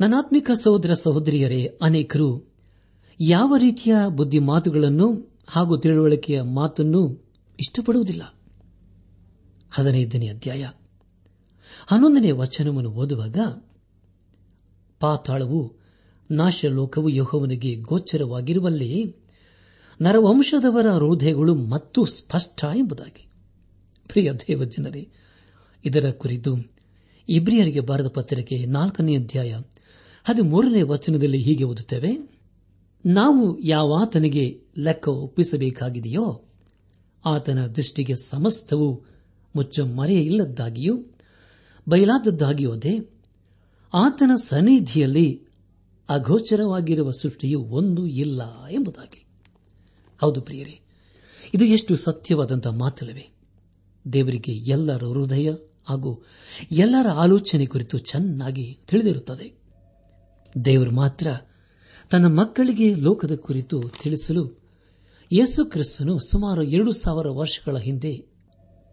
ನನ್ನಾತ್ಮಿಕ 0.00 0.50
ಸಹೋದರ 0.62 0.94
ಸಹೋದರಿಯರೇ, 0.94 1.78
ಅನೇಕರು 1.82 2.54
ಯಾವ 3.20 3.56
ರೀತಿಯ 3.56 3.94
ಬುದ್ಧಿ 4.08 4.38
ಮಾತುಗಳನ್ನು 4.38 5.36
ಹಾಗೂ 5.48 5.76
ತಿಳುವಳಿಕೆಯ 5.76 6.42
ಮಾತನ್ನು 6.42 7.24
ಇಷ್ಟಪಡುವುದಿಲ್ಲ. 7.60 8.34
ಹದಿನೈದನೇ 9.70 10.28
ಅಧ್ಯಾಯ. 10.28 10.68
ಹನ್ನೊಂದನೇ 11.86 12.30
ವಚನವನ್ನು 12.30 12.90
ಓದುವಾಗ 12.90 13.36
ಪಾತಾಳವು 15.00 15.74
ನಾಶಲೋಕವು 16.30 17.08
ಯೋಹವನಿಗೆ 17.08 17.74
ಗೋಚರವಾಗಿರುವಲ್ಲಿ 17.74 19.16
ನರವಂಶದವರ 20.02 20.86
ಹೃದಯಗಳು 20.90 21.54
ಮತ್ತು 21.54 22.04
ಸ್ಪಷ್ಟ 22.04 22.64
ಎಂಬುದಾಗಿ. 22.76 23.26
ಪ್ರಿಯ 24.08 24.32
ದೇವಜನರೇ, 24.32 25.08
ಇದರ 25.84 26.10
ಕುರಿತು 26.10 26.56
ಇಬ್ರಿಯರಿಗೆ 27.28 27.80
ಬರೆದ 27.80 28.06
ಪತ್ರಿಕೆ 28.06 28.66
ನಾಲ್ಕನೇ 28.66 29.16
ಅಧ್ಯಾಯ 29.16 29.56
ಹದಿಮೂರನೇ 30.28 30.82
ವಚನದಲ್ಲಿ 30.82 31.38
ಹೀಗೆ 31.42 31.64
ಓದುತ್ತೇವೆ, 31.64 32.08
ನಾವು 33.06 33.58
ಯಾವಾತನಿಗೆ 33.58 34.60
ಲೆಕ್ಕ 34.78 35.08
ಒಪ್ಪಿಸಬೇಕಾಗಿದೆಯೋ, 35.08 36.44
ಆತನ 37.24 37.66
ದೃಷ್ಟಿಗೆ 37.66 38.14
ಸಮಸ್ತವು 38.14 39.04
ಮುಚ್ಚ 39.56 39.80
ಮರೆಯಿಲ್ಲದ್ದಾಗಿಯೂ 39.80 41.04
ಬಯಲಾದದ್ದಾಗಿಯೋದೆ 41.88 42.98
ಆತನ 43.94 44.30
ಸನ್ನಿಧಿಯಲ್ಲಿ 44.44 45.46
ಅಗೋಚರವಾಗಿರುವ 46.08 47.10
ಸೃಷ್ಟಿಯು 47.10 47.60
ಒಂದು 47.60 48.06
ಇಲ್ಲ 48.06 48.66
ಎಂಬುದಾಗಿ. 48.66 49.26
ಹೌದು 50.20 50.40
ಪ್ರಿಯರೇ, 50.40 50.80
ಇದು 51.54 51.64
ಎಷ್ಟು 51.64 51.96
ಸತ್ಯವಾದಂತಹ 51.96 52.70
ಮಾತಲ್ಲವೇ. 52.70 53.30
ದೇವರಿಗೆ 54.12 54.52
ಎಲ್ಲರ 54.52 55.04
ಹೃದಯ 55.04 55.50
ಹಾಗೂ 55.88 56.22
ಎಲ್ಲರ 56.72 57.08
ಆಲೋಚನೆ 57.08 57.66
ಕುರಿತು 57.66 57.98
ಚೆನ್ನಾಗಿ 57.98 58.78
ತಿಳಿದಿರುತ್ತದೆ. 58.86 59.67
ದೇವರು 60.64 60.90
ಮಾತ್ರ 60.90 61.26
ತನ್ನ 62.10 62.40
ಮಕ್ಕಳಿಗೆ 62.40 62.94
ಲೋಕದ 62.94 63.34
ಕುರಿತು 63.34 63.82
ತಿಳಿಸಲು 64.02 64.58
ಯೇಸು 65.32 65.64
ಕ್ರಿಸ್ತನು 65.64 66.18
ಸುಮಾರು 66.18 66.62
ಎರಡು 66.62 66.92
ಸಾವಿರ 66.92 67.28
ವರ್ಷಗಳ 67.28 67.76
ಹಿಂದೆ 67.76 68.26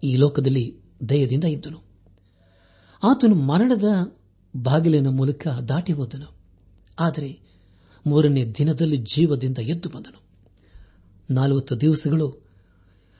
ಈ 0.03 0.15
ಲೋಕದಲ್ಲಿ 0.15 0.77
ದಯದಿಂದ 1.09 1.43
ಇದ್ದನು. 1.43 1.83
ಆತನು 3.03 3.35
ಮರಣದ 3.35 3.83
ಬಾಗಿಲಿನ 4.55 5.07
ಮೂಲಕ 5.07 5.47
ದಾಟಿ 5.47 5.93
ಹೋದನು. 5.93 6.35
ಆದರೆ 6.99 7.39
ಮೂರನೇ 8.07 8.45
ದಿನದಲ್ಲಿ 8.45 8.97
ಜೀವದಿಂದ 8.97 9.57
ಎದ್ದು 9.57 9.89
ಬಂದನು. 9.89 10.21
ನಾಲ್ವತ್ತು 11.31 11.81
ದಿವಸಗಳು 11.81 12.47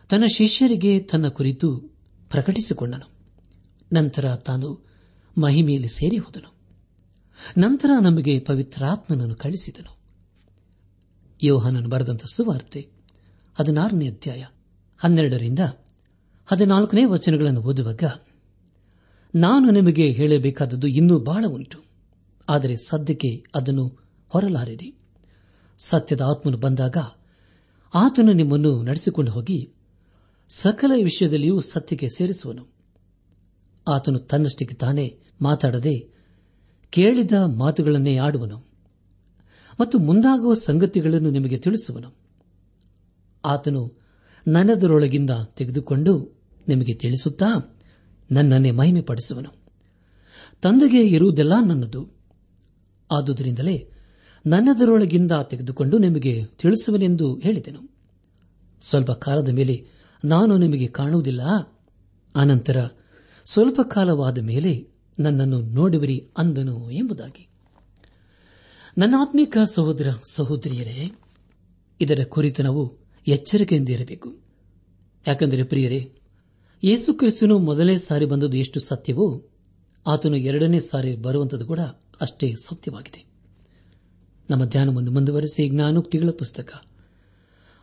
ತನ್ನ 0.10 0.24
ಶಿಷ್ಯರಿಗೆ 0.36 1.00
ತನ್ನ 1.00 1.28
ಕುರಿತು 1.28 1.78
ಪ್ರಕಟಿಸಿಕೊಂಡನು. 2.30 3.10
ನಂತರ 3.94 4.36
ತಾನು 4.36 4.86
ಮಹಿಮೆಯಲ್ಲಿ 5.38 5.88
ಸೇರಿ 5.88 6.18
ಹೋದನು. 6.18 6.55
ನಂತರ 7.58 7.90
ನಮಗೆ 8.02 8.40
ಪವಿತ್ರಾತ್ಮನನ್ನು 8.40 9.36
ಕಳಿಸಿದನು. 9.36 9.98
ಯೋಹಾನನು 11.44 11.90
ಬರೆದಂತ 11.90 12.24
ಸುವಾರ್ತೆ, 12.34 12.90
ಹದಿನಾರನೇ 13.56 14.08
ಅಧ್ಯಾಯ, 14.08 14.44
ಹನ್ನೆರಡರಿಂದ 14.98 15.60
ಹದಿನಾಲ್ಕನೇ 16.46 17.06
ವಚನಗಳನ್ನು 17.06 17.62
ಓದುವಾಗ, 17.62 18.04
ನಾನು 19.36 19.72
ನಿಮಗೆ 19.72 20.12
ಹೇಳಬೇಕಾದದ್ದು 20.12 20.88
ಇನ್ನೂ 20.88 21.20
ಬಹಳ 21.20 21.46
ಉಂಟು, 21.48 21.86
ಆದರೆ 22.50 22.76
ಸದ್ಯಕ್ಕೆ 22.76 23.44
ಅದನ್ನು 23.56 24.00
ಹೊರಲಾರಿರಿ. 24.28 24.96
ಸತ್ಯದ 25.80 26.22
ಆತ್ಮನು 26.22 26.58
ಬಂದಾಗ 26.58 26.98
ಆತನು 27.94 28.34
ನಿಮ್ಮನ್ನು 28.34 28.84
ನಡೆಸಿಕೊಂಡು 28.84 29.32
ಹೋಗಿ 29.32 29.74
ಸಕಲ 30.50 30.92
ವಿಷಯದಲ್ಲಿಯೂ 31.04 31.62
ಸತ್ಯಕ್ಕೆ 31.62 32.10
ಸೇರಿಸುವನು. 32.10 32.76
ಆತನು 33.88 34.20
ತನ್ನಷ್ಟಕ್ಕೆ 34.20 34.76
ತಾನೇ 34.76 35.20
ಮಾತಾಡದೆ 35.42 36.15
ಕೇಳಿದ 36.90 37.32
ಮಾತುಗಳನ್ನೇ 37.32 38.18
ಆಡುವನು 38.18 38.66
ಮತ್ತು 39.82 40.00
ಮುಂದಾಗುವ 40.00 40.54
ಸಂಗತಿಗಳನ್ನು 40.54 41.32
ನಿಮಗೆ 41.32 41.58
ತಿಳಿಸುವನು. 41.58 42.16
ಆತನು 43.46 43.94
ನನ್ನದರೊಳಗಿಂದ 44.48 45.30
ತೆಗೆದುಕೊಂಡು 45.56 46.42
ನಿಮಗೆ 46.68 46.94
ತಿಳಿಸುತ್ತಾ 46.94 47.80
ನನ್ನನ್ನೇ 48.32 48.72
ಮಹಿಮೆಪಡಿಸುವನು. 48.72 49.50
ತಂದೆಗೆ 50.62 51.08
ಇರುವುದೆಲ್ಲ 51.08 51.54
ನನ್ನದು. 51.68 52.10
ಆದುದರಿಂದಲೇ 53.12 53.92
ನನ್ನದರೊಳಗಿಂದ 54.46 55.32
ತೆಗೆದುಕೊಂಡು 55.32 55.98
ನಿಮಗೆ 55.98 56.46
ತಿಳಿಸುವನೆಂದು 56.46 57.36
ಹೇಳಿದೆನು. 57.36 57.90
ಸ್ವಲ್ಪ 58.82 59.12
ಕಾಲದ 59.12 59.50
ಮೇಲೆ 59.50 59.88
ನಾನು 60.26 60.58
ನಿಮಗೆ 60.58 60.88
ಕಾಣುವುದಿಲ್ಲ. 60.88 61.42
ಅನಂತರ 62.36 62.88
ಸ್ವಲ್ಪ 63.46 63.82
ಕಾಲವಾದ 63.82 64.38
ಮೇಲೆ 64.38 64.95
ನನ್ನನ್ನು 65.20 65.62
ನೋಡುವಿರಿ 65.62 66.30
ಅಂದನು 66.38 66.92
ಎಂಬುದಾಗಿ. 66.92 67.48
ನನ್ನ 68.98 69.16
ಆತ್ಮಿಕ 69.18 69.58
ಸಹೋದರ 69.74 70.10
ಸಹೋದರಿಯರೇ, 70.32 71.12
ಇದರ 72.02 72.24
ಕುರಿತು 72.30 72.64
ನಾವು 72.64 72.98
ಎಚ್ಚರಿಕೆಯಿಂದ 73.28 73.90
ಇರಬೇಕು 73.90 74.38
ಯಾಕೆಂದರೆ 75.28 75.64
ಪ್ರಿಯರೇ, 75.64 76.14
ಯೇಸು 76.84 77.14
ಕ್ರಿಸ್ತನು 77.14 77.60
ಮೊದಲನೇ 77.60 77.98
ಸಾರಿ 77.98 78.26
ಬಂದದ್ದು 78.26 78.58
ಎಷ್ಟು 78.58 78.80
ಸತ್ಯವೋ, 78.80 79.44
ಆತನು 80.08 80.36
ಎರಡನೇ 80.36 80.80
ಸಾರಿ 80.80 81.16
ಬರುವಂತದ್ದು 81.16 81.66
ಕೂಡ 81.66 81.80
ಅಷ್ಟೇ 82.22 82.54
ಸತ್ಯವಾಗಿದೆ. 82.54 83.26
ನಮ್ಮ 84.50 84.66
ಧ್ಯಾನವನ್ನು 84.66 85.12
ಮುಂದುವರೆಸಿ 85.12 85.70
ಜ್ಞಾನೋಕ್ತಿಗಳ 85.70 86.30
ಪುಸ್ತಕ 86.30 86.74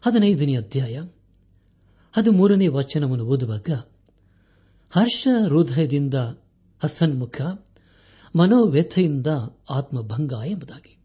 ಹದಿನೈದನೇ 0.02 0.56
ಅಧ್ಯಾಯ 0.56 1.00
ಹದಿಮೂರನೇ 2.12 2.68
ವಚನವನ್ನು 2.68 3.24
ಓದುವಾಗ 3.24 3.70
ಹರ್ಷ 4.90 5.28
ಹೃದಯದಿಂದ 5.48 6.14
ಹಸನ್ಮುಖ 6.82 7.40
ಮನೋವ್ಯಥೆಯಿಂದ 8.36 9.26
ಆತ್ಮಭಂಗ 9.70 10.32
ಎಂಬುದಾಗಿ. 10.46 10.98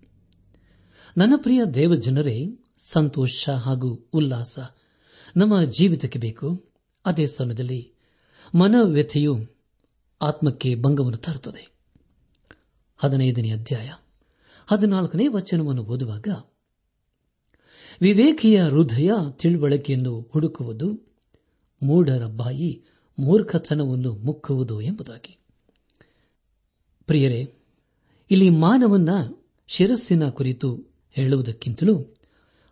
ನನ್ನ 1.17 1.33
ಪ್ರಿಯ 1.37 1.65
ದೇವಜನರೇ, 1.65 2.45
ಸಂತೋಷ 2.83 3.49
ಹಾಗೂ 3.49 4.09
ಉಲ್ಲಾಸ 4.13 4.59
ನಮ್ಮ 5.37 5.63
ಜೀವಿತಕ್ಕೆ 5.63 6.19
ಬೇಕು. 6.19 6.69
ಅದೇ 7.05 7.27
ಸಮಯದಲ್ಲಿ 7.27 7.93
ಮನೋವ್ಯಥೆಯು 8.55 9.35
ಆತ್ಮಕ್ಕೆ 10.21 10.75
ಭಂಗವನ್ನು 10.75 11.17
ತರುತ್ತದೆ. 11.17 11.71
ಹದಿನೈದನೇ 12.97 13.51
ಅಧ್ಯಾಯ, 13.51 13.93
ಹದಿನಾಲ್ಕನೇ 14.67 15.27
ವಚನವನ್ನು 15.27 15.83
ಓದುವಾಗ, 15.83 16.27
ವಿವೇಕಿಯ 18.01 18.63
ಹೃದಯ 18.63 19.11
ತಿಳುವಳಿಕೆಯನ್ನು 19.31 20.29
ಹುಡುಕುವುದು 20.33 21.15
ಮೂಢರ 21.83 22.25
ಬಾಯಿ 22.25 22.83
ಮೂರ್ಖತನವನ್ನು 23.19 24.13
ಮುಕ್ಕುವುದು 24.13 24.81
ಎಂಬುದಾಗಿ. 24.81 25.36
ಪ್ರಿಯರೇ, 27.07 27.53
ಇಲ್ಲಿ 28.31 28.49
ಮಾನವನ್ನ 28.49 29.09
ಶಿರಸ್ಸಿನ 29.67 30.29
ಕುರಿತು 30.29 30.95
ಹೇಳುವುದಕ್ಕಿಂತಲೂ 31.11 31.99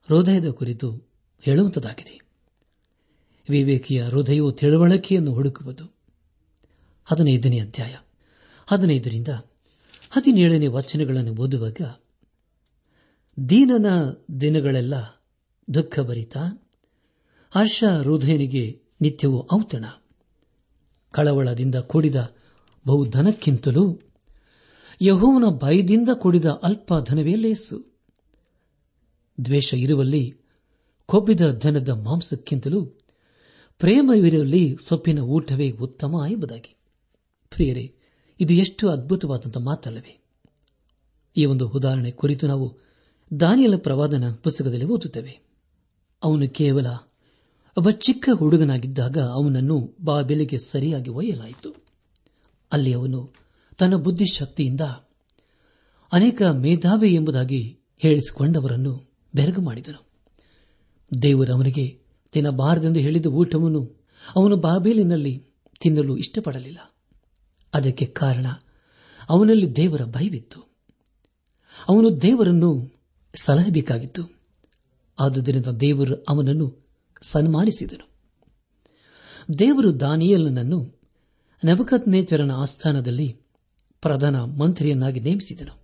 ಹೃದಯದ 0.07 0.49
ಕುರಿತು 0.49 1.09
ಹೇಳುವಂತದಾಗಿದೆ. 1.41 2.21
ವಿವೇಕಿಯ 3.49 4.03
ಹೃದಯವು 4.03 4.51
ತಿಳುವಳಿಕೆಯನ್ನು 4.51 5.33
ಹುಡುಕುವುದು. 5.33 5.95
ಹದಿನೈದನೇ 7.05 7.59
ಅಧ್ಯಾಯ. 7.59 7.95
ಹದಿನೈದರಿಂದ 8.67 9.27
ಹದಿನೇಳನೇ 10.09 10.67
ವಚನಗಳನ್ನು 10.67 11.31
ಓದುವಾಗ, 11.31 11.81
ದೀನನ 13.49 13.85
ದಿನಗಳೆಲ್ಲ 14.41 15.25
ದುಃಖಭರಿತ 15.73 16.37
ಹರ್ಷ 17.49 17.83
ಹೃದಯನಿಗೆ 17.83 18.81
ನಿತ್ಯವೂ 19.01 19.47
ಔತಣ. 19.53 19.85
ಕಳವಳದಿಂದ 21.11 21.75
ಕೂಡಿದ 21.75 22.35
ಬಹುಧನಕ್ಕಿಂತಲೂ 22.87 23.99
ಯಹೋವನ 25.01 25.43
ಭಯದಿಂದ 25.49 26.09
ಕೂಡಿದ 26.13 26.45
ಅಲ್ಪ 26.45 26.93
ಧನವೇ 27.09 27.35
ಲೇಸು. 27.35 27.99
ದ್ವೇಷ 29.45 29.73
ಇರುವಲ್ಲಿ, 29.73 30.33
ಕೊಬ್ಬಿದ 31.05 31.41
ಧನದ 31.59 31.89
ಮಾಂಸಕ್ಕಿಂತಲೂ 31.89 32.85
ಪ್ರೇಮವಿರುವಲ್ಲಿ 33.79 34.77
ಸೊಪ್ಪಿನ 34.87 35.19
ಊಟವೇ 35.19 35.71
ಉತ್ತಮ 35.71 36.15
ಎಂಬುದಾಗಿ. 36.29 36.77
ಪ್ರಿಯರೇ, 37.49 37.95
ಇದು 38.39 38.53
ಎಷ್ಟು 38.53 38.89
ಅದ್ಭುತವಾದಂಥ 38.89 39.57
ಮಾತಲ್ಲವೇ. 39.57 40.21
ಈ 41.37 41.45
ಒಂದು 41.45 41.69
ಉದಾಹರಣೆ 41.69 42.11
ಕುರಿತು 42.11 42.47
ನಾವು 42.47 42.77
ದಾನಿಯಲ 43.39 43.75
ಪ್ರವಾದನ 43.77 44.31
ಪುಸ್ತಕದಲ್ಲಿ 44.31 44.85
ಓದುತ್ತೇವೆ. 44.85 45.39
ಅವನು 46.23 46.49
ಕೇವಲ 46.49 46.87
ಒಬ್ಬ 47.77 47.89
ಚಿಕ್ಕ 47.89 48.29
ಹುಡುಗನಾಗಿದ್ದಾಗ 48.33 49.17
ಅವನನ್ನು 49.17 49.97
ಬಾಬೆಲೆಗೆ 50.03 50.57
ಸರಿಯಾಗಿ 50.57 51.09
ಒಯ್ಯಲಾಯಿತು. 51.09 51.75
ಅಲ್ಲಿ 52.71 52.93
ಅವನು 52.93 53.44
ತನ್ನ 53.77 53.95
ಬುದ್ಧಿಶಕ್ತಿಯಿಂದ 53.95 54.81
ಅನೇಕ 56.11 56.41
ಮೇಧಾವಿ 56.41 57.13
ಎಂಬುದಾಗಿ 57.13 57.79
ಹೇಳಿಸಿಕೊಂಡವರನ್ನು 57.97 59.11
ಬೆರಗು 59.35 59.61
ಮಾಡಿದನು. 59.61 60.05
ದೇವರು 61.21 61.55
ಅವನಿಗೆ, 61.55 61.99
ತಿನ್ನಬಾರದೆಂದು 62.31 62.99
ಹೇಳಿದ 62.99 63.25
ಊಟವನ್ನು 63.25 64.05
ಅವನು 64.35 64.55
ಬಾಬೇಲಿನಲ್ಲಿ 64.55 65.45
ತಿನ್ನಲು 65.79 66.17
ಇಷ್ಟಪಡಲಿಲ್ಲ. 66.17 66.95
ಅದಕ್ಕೆ 67.73 68.05
ಕಾರಣ 68.05 68.45
ಅವನಲ್ಲಿ 69.29 69.75
ದೇವರ 69.75 70.05
ಭಯವಿತ್ತು. 70.05 70.59
ಅವನು 71.89 72.21
ದೇವರನ್ನು 72.21 72.91
ಸಲಹಬೇಕಾಗಿತ್ತು. 73.41 74.35
ಆದುದರಿಂದ 75.19 75.65
ದೇವರು 75.65 76.15
ಅವನನ್ನು 76.15 76.85
ಸನ್ಮಾನಿಸಿದನು. 77.21 78.09
ದೇವರು 79.59 79.99
ದಾನಿಯಲನನ್ನು 79.99 80.99
ನವಕತ್ನೇಚರನ 81.65 82.51
ಆಸ್ಥಾನದಲ್ಲಿ 82.51 83.44
ಪ್ರಧಾನ 84.05 84.43
ಮಂತ್ರಿಯನ್ನಾಗಿ 84.43 85.19
ನೇಮಿಸಿದನು. 85.19 85.83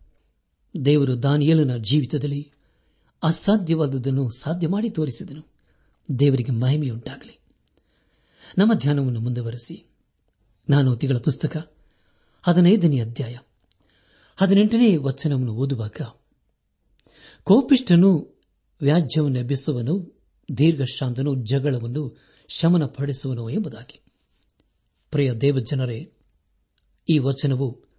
ದೇವರು 0.85 1.23
ದಾನಿಯಲನ 1.23 1.77
ಜೀವಿತದಲ್ಲಿ 1.77 2.51
ಅಸಾಧ್ಯವಾದದನ್ನು 3.23 4.31
ಸಾಧ್ಯ 4.31 4.67
ಮಾಡಿ 4.67 4.89
ತೋರಿಸಿದನು. 4.89 5.47
ದೇವರಿಗೆ 6.19 6.51
ಮಹಿಮೆಯುಂಟಾಗಲಿ. 6.51 7.39
ನಮ್ಮ 8.57 8.73
ಧ್ಯಾನವನ್ನು 8.73 9.19
ಮುಂದುವರೆಸಿ. 9.19 9.85
ನಾನು 10.69 10.95
ತಿಗಳ 10.95 11.17
ಪುಸ್ತಕ, 11.17 11.73
ಹದಿನೈದನೇ 12.43 12.99
ಅಧ್ಯಾಯ, 12.99 13.37
ಹದಿನೆಂಟನೇ 14.35 14.95
ವಚನವನ್ನು 14.95 15.53
ಓದುವಾಗ, 15.53 16.01
ಕೋಪಿಷ್ಠನು 17.43 18.41
ವ್ಯಾಜ್ಯವನ್ನು 18.81 19.39
ಎಬ್ಬಿಸುವನು 19.39 20.21
ದೀರ್ಘಶಾಂತನು 20.57 21.35
ಜಗಳವನ್ನು 21.35 22.17
ಶಮನ 22.47 22.83
ಪಡಿಸುವನು 22.85 23.49
ಎಂಬುದಾಗಿ. 23.49 24.01
ಪ್ರಿಯ 25.11 25.33
ದೇವಜನರೇ, 25.33 26.13
ಈ 27.09 27.19
ವಚನವು 27.19 27.90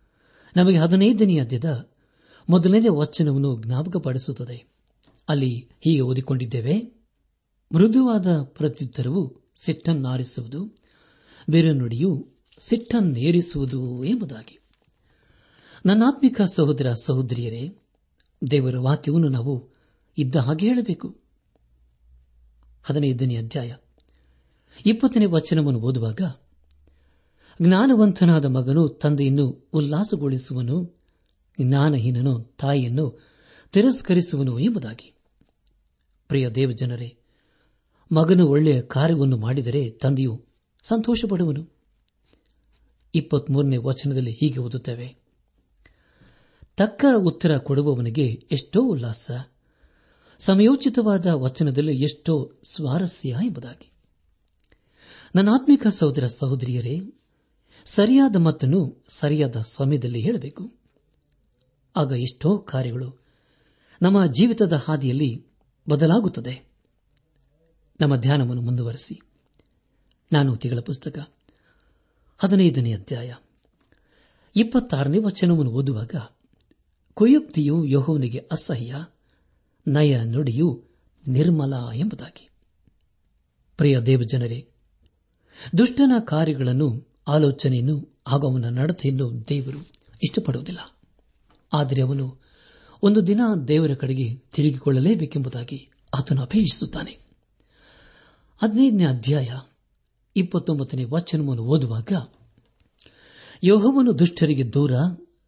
ನಮಗೆ 0.56 0.78
ಹದಿನೈದನೇ 0.78 1.38
ಅಧ್ಯದ 1.38 1.90
ಮೊದಲನೇ 2.50 2.88
ವಚನವನ್ನು 2.88 3.62
ಜ್ಞಾಪಕಪಡಿಸುತ್ತದೆ. 3.62 4.64
ಅಲ್ಲಿ 5.28 5.68
ಹೀಗೆ 5.80 6.00
ಓದಿಕೊಂಡಿದ್ದೇವೆ, 6.00 6.82
ಮೃದುವಾದ 7.74 8.42
ಪ್ರತ್ಯುತ್ತರವು 8.42 9.40
ಸಿಟ್ಟನ್ನಾರಿಸುವುದು, 9.56 10.78
ಬೇರೆ 11.50 11.72
ನುಡಿಯು 11.72 12.28
ಸಿಟ್ಟನ್ನೇರಿಸುವುದು 12.58 14.04
ಎಂಬುದಾಗಿ. 14.04 14.58
ನನ್ನಾತ್ಮಿಕ 15.86 16.40
ಸಹೋದರ 16.42 16.92
ಸಹೋದರಿಯರೇ, 16.92 17.76
ದೇವರ 18.50 18.78
ವಾಕ್ಯವನ್ನು 18.78 19.28
ನಾವು 19.28 19.68
ಇದ್ದ 20.18 20.36
ಹಾಗೆ 20.36 20.66
ಹೇಳಬೇಕು. 20.66 21.20
ಹದಿನೈದನೇ 22.82 23.36
ಅಧ್ಯಾಯ. 23.36 23.74
ಇಪ್ಪತ್ತನೇ 24.86 25.26
ವಚನವನ್ನು 25.26 25.80
ಓದುವಾಗ 25.80 26.20
ಜ್ಞಾನವಂತನಾದ 27.62 28.44
ಮಗನು 28.44 28.88
ತಂದೆಯನ್ನು 28.88 29.70
ಉಲ್ಲಾಸಗೊಳಿಸುವನು, 29.72 31.00
ಜ್ಞಾನಹೀನನು 31.60 32.38
ತಾಯಿಯನ್ನು 32.38 33.20
ತಿರಸ್ಕರಿಸುವನು 33.72 34.58
ಎಂಬುದಾಗಿ. 34.58 35.14
ಪ್ರಿಯ 36.28 36.48
ದೇವಜನರೇ, 36.48 37.18
ಮಗನು 38.14 38.46
ಒಳ್ಳೆಯ 38.46 38.82
ಕಾರ್ಯವನ್ನು 38.82 39.36
ಮಾಡಿದರೆ 39.36 39.90
ತಂದೆಯು 39.90 40.44
ಸಂತೋಷಪಡುವನು. 40.82 41.68
ಇಪ್ಪತ್ಮೂರನೇ 43.14 43.76
ವಚನದಲ್ಲಿ 43.76 44.32
ಹೀಗೆ 44.32 44.58
ಓದುತ್ತೇವೆ. 44.58 45.16
ತಕ್ಕ 46.76 47.04
ಉತ್ತರ 47.16 47.56
ಕೊಡುವವನಿಗೆ 47.58 48.46
ಎಷ್ಟೋ 48.52 48.80
ಉಲ್ಲಾಸ, 48.80 49.30
ಸಮಯೋಚಿತವಾದ 50.38 51.26
ವಚನದಲ್ಲಿ 51.26 52.02
ಎಷ್ಟೋ 52.02 52.52
ಸ್ವಾರಸ್ಯ 52.64 53.28
ಎಂಬುದಾಗಿ. 53.28 53.92
ನನ್ನ 55.34 55.48
ಆತ್ಮಿಕ 55.48 55.86
ಸಹೋದರ 55.86 56.26
ಸಹೋದರಿಯರೇ 56.26 57.00
ಸರಿಯಾದ 57.84 58.36
ಮತ್ತನ್ನು 58.36 59.04
ಸರಿಯಾದ 59.08 59.56
ಸಮಯದಲ್ಲಿ 59.60 60.20
ಹೇಳಬೇಕು. 60.20 60.72
ಆಗ 61.96 62.12
ಎಷ್ಟೋ 62.12 62.58
ಕಾರ್ಯಗಳು 62.58 63.18
ನಮ್ಮ 64.02 64.26
ಜೀವಿತದ 64.26 64.72
ಹಾದಿಯಲ್ಲಿ 64.72 65.46
ಬದಲಾಗುತ್ತದೆ. 65.88 66.72
ನಮ್ಮ 68.00 68.16
ಧ್ಯಾನವನ್ನು 68.16 68.62
ಮುಂದುವರೆಸಿ. 68.62 69.20
ನಾನು 70.32 70.56
ತಿಗಳ 70.56 70.80
ಪುಸ್ತಕ 70.80 71.32
ಹದಿನೈದನೇ 72.38 72.92
ಅಧ್ಯಾಯ 72.92 73.34
ಇಪ್ಪತ್ತಾರನೇ 74.56 75.18
ವಚನವನ್ನು 75.18 75.72
ಓದುವಾಗ 75.72 76.10
ಕುಯುಕ್ತಿಯು 77.14 77.84
ಯಹೋವನಿಗೆ 77.84 78.38
ಅಸಹ್ಯ, 78.38 78.94
ನಯ, 79.88 80.24
ನುಡಿಯು 80.24 80.84
ನಿರ್ಮಲ 81.28 81.74
ಎಂಬುದಾಗಿ. 81.94 82.50
ಪ್ರಿಯ 83.76 84.00
ದೇವಜನರೇ, 84.00 84.68
ದುಷ್ಟನ 85.78 86.12
ಕಾರ್ಯಗಳನ್ನು 86.24 87.11
ಆಲೋಚನೆಯನ್ನು 87.28 88.22
ಹಾಗೂ 88.28 88.50
ಅವನ 88.50 88.64
ನಡತೆಯನ್ನು 88.64 89.48
ದೇವರು 89.48 89.78
ಇಷ್ಟಪಡುವುದಿಲ್ಲ. 90.22 90.96
ಆದರೆ 91.72 92.02
ಅವನು 92.02 92.42
ಒಂದು 93.02 93.26
ದಿನ 93.26 93.40
ದೇವರ 93.68 93.94
ಕಡೆಗೆ 93.94 94.34
ತಿರುಗಿಕೊಳ್ಳಲೇಬೇಕೆಂಬುದಾಗಿ 94.34 95.90
ಆತನು 96.14 96.42
ಅಪೇಕ್ಷಿಸುತ್ತಾನೆ. 96.42 97.18
ಹದಿನೈದನೇ 98.62 99.04
ಅಧ್ಯಾಯ 99.04 99.50
ಇಪ್ಪತ್ತೊಂಬತ್ತನೇ 100.36 101.04
ವಚನವನ್ನು 101.04 101.62
ಓದುವಾಗ 101.62 102.12
ಯೋಹವನ್ನು 103.64 104.18
ದುಷ್ಟರಿಗೆ 104.18 104.72
ದೂರ, 104.72 104.92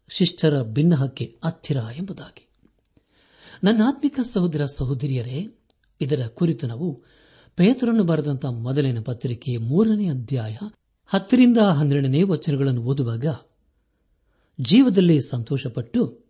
ಶಿಷ್ಟರ 0.09 0.61
ಭಿನ್ನಹಕ್ಕೆ 0.63 1.37
ಹತ್ತಿರ 1.45 1.77
ಎಂಬುದಾಗಿ. 1.95 2.47
ನನ್ನ 3.63 3.81
ಆತ್ಮಿಕ 3.87 4.19
ಸಹೋದರ 4.33 4.65
ಸಹೋದರಿಯರೇ, 4.65 5.47
ಇದರ 6.01 6.27
ಕುರಿತು 6.27 6.67
ನಾವು 6.67 7.03
ಪೇತ್ರನ್ನು 7.55 8.03
ಬರೆದಂತಹ 8.03 8.49
ಮೊದಲಿನ 8.49 9.01
ಪತ್ರಿಕೆ 9.01 9.57
ಮೂರನೇ 9.57 10.09
ಅಧ್ಯಾಯ 10.09 10.57
ಹತ್ತರಿಂದ 11.05 11.57
ಹನ್ನೆರಡನೇ 11.57 12.23
ವಚನಗಳನ್ನು 12.23 12.81
ಓದುವಾಗ 12.81 13.25
ಜೀವದಲ್ಲಿ 14.61 15.21
ಸಂತೋಷಪಟ್ಟು 15.21 16.25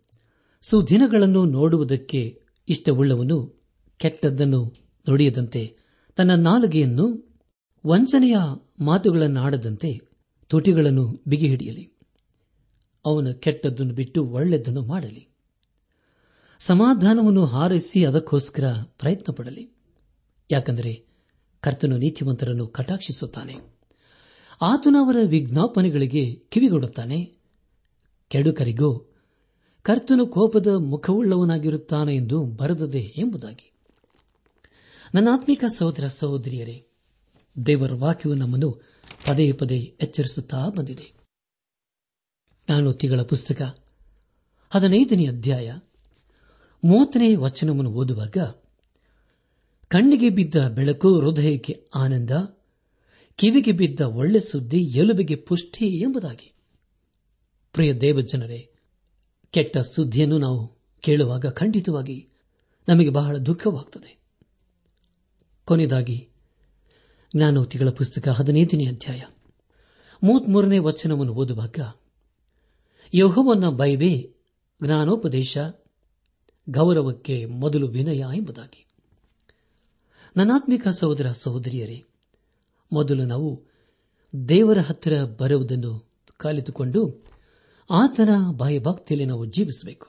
ಸುದಿನಗಳನ್ನು 0.61 1.45
ನೋಡುವುದಕ್ಕೆ 1.45 2.41
ಇಷ್ಟವುಳ್ಳವನು 2.69 3.55
ಕೆಟ್ಟದ್ದನ್ನು 3.97 4.73
ನುಡಿಯದಂತೆ 5.09 5.77
ತನ್ನ 6.15 6.35
ನಾಲಿಗೆಯನ್ನು 6.35 7.35
ವಂಚನೆಯ 7.85 8.35
ಮಾತುಗಳನ್ನಾಡದಂತೆ 8.79 9.99
ತುಟಿಗಳನ್ನು 10.47 11.23
ಬಿಗಿಹಿಡಿಯಲಿ. 11.27 11.97
ಅವನು 13.05 13.33
ಕೆಟ್ಟದ್ದನ್ನು 13.33 13.93
ಬಿಟ್ಟು 13.93 14.25
ಒಳ್ಳೆದನ್ನು 14.25 14.85
ಮಾಡಲಿ. 14.85 15.27
ಸಮಾಧಾನವನ್ನು 16.59 17.45
ಹಾರೈಸಿ 17.45 18.05
ಅದಕ್ಕೋಸ್ಕರ 18.05 18.63
ಪ್ರಯತ್ನ 18.99 19.33
ಪಡಲಿ 19.33 19.71
ಯಾಕಂದರೆ 20.51 21.05
ಕರ್ತನು 21.59 21.97
ನೀತಿವಂತರನ್ನು 21.97 22.67
ಕಟಾಕ್ಷಿಸುತ್ತಾನೆ. 22.67 23.74
ಆತನು 24.61 25.05
ಅವರ 25.05 25.15
ವಿಜ್ಞಾಪನೆಗಳಿಗೆ 25.25 26.35
ಕಿವಿಗೊಡುತ್ತಾನೆ. 26.35 27.37
ಕೆಡುಕರಿಗೂ, 28.27 29.13
ಕರ್ತನು 29.81 30.27
ಕೋಪದ 30.27 30.67
ಮುಖವುಳ್ಳವನಾಗಿರುತ್ತಾನೆ 30.67 32.15
ಎಂದು 32.15 32.45
ಬರೆದದೆ 32.45 33.13
ಎಂಬುದಾಗಿ. 33.17 33.71
ನನ್ನ 35.15 35.27
ಆತ್ಮಿಕ 35.31 35.63
ಸಹೋದರ 35.77 36.07
ಸಹೋದರಿಯರೇ, 36.07 36.87
ದೇವರ 37.65 37.93
ವಾಕ್ಯವು 37.93 38.35
ನಮ್ಮನ್ನು 38.35 38.81
ಪದೇ 39.27 39.51
ಪದೇ 39.51 39.97
ಎಚ್ಚರಿಸುತ್ತಾ 40.01 40.69
ಬಂದಿದೆ. 40.69 41.13
ನಾನು 42.69 42.93
ತಿಂಗಳ 42.93 43.21
ಪುಸ್ತಕ 43.21 43.79
ಹದಿನೈದನೇ 44.69 45.27
ಅಧ್ಯಾಯ 45.27 45.73
ಮೂವತ್ತನೇ 46.85 47.35
ವಚನವನ್ನು 47.35 47.91
ಓದುವಾಗ, 47.91 48.37
ಕಣ್ಣಿಗೆ 49.87 50.29
ಬಿದ್ದ 50.29 50.55
ಬೆಳಕು 50.55 51.19
ಹೃದಯಕ್ಕೆ 51.19 51.85
ಆನಂದ 51.95 52.31
ಕಿವಿಗೆ 53.37 53.71
ಬಿದ್ದ 53.71 54.01
ಒಳ್ಳೆ 54.01 54.39
ಸುದ್ದಿ 54.39 54.77
ಎಲುಬಿಗೆ 54.77 55.35
ಪುಷ್ಟಿ 55.35 55.85
ಎಂಬುದಾಗಿ. 55.85 56.53
ಪ್ರಿಯ 57.73 57.93
ದೇವಜನರೇ, 57.93 58.69
ಕೆಟ್ಟ 59.51 59.77
ಸುದ್ದಿಯನ್ನು 59.77 60.37
ನಾವು 60.37 60.77
ಕೇಳುವಾಗ 60.99 61.49
ಖಂಡಿತವಾಗಿ 61.49 62.29
ನಮಗೆ 62.87 63.09
ಬಹಳ 63.09 63.37
ದುಃಖವಾಗುತ್ತದೆ 63.37 64.19
ಕೊನೆಯದಾಗಿ, 65.65 66.29
ಜ್ಞಾನೋತಿಗಳ 67.35 67.89
ಪುಸ್ತಕ 67.89 68.27
ಹದಿನೈದನೇ 68.27 68.85
ಅಧ್ಯಾಯ. 68.85 69.21
ಮೂವತ್ಮೂರನೇ 70.23 70.77
ವಚನವನ್ನು 70.77 71.33
ಓದುವಾಗ 71.33 71.75
ಯೋಹವನ್ನ 73.13 73.69
ಬೈಬೆ 73.69 74.33
ಜ್ಞಾನೋಪದೇಶ 74.83 75.57
ಗೌರವಕ್ಕೆ 76.69 77.45
ಮೊದಲು 77.45 77.87
ವಿನಯ 77.87 78.23
ಎಂಬುದಾಗಿ. 78.35 78.87
ನನಾತ್ಮಿಕ 80.37 80.87
ಸಹೋದರ 80.87 81.31
ಸಹೋದರಿಯರೇ 81.31 82.03
ಮೊದಲು 82.93 83.25
ನಾವು 83.25 83.63
ದೇವರ 84.49 84.77
ಹತ್ತಿರ 84.77 85.23
ಬರುವುದನ್ನು 85.23 86.11
ಕಲಿತುಕೊಂಡು 86.37 87.25
ಆತನ 87.89 88.29
ಭಯಭಕ್ತಿಯಲ್ಲಿ 88.51 89.25
ನಾವು 89.25 89.45
ಜೀವಿಸಬೇಕು. 89.45 90.07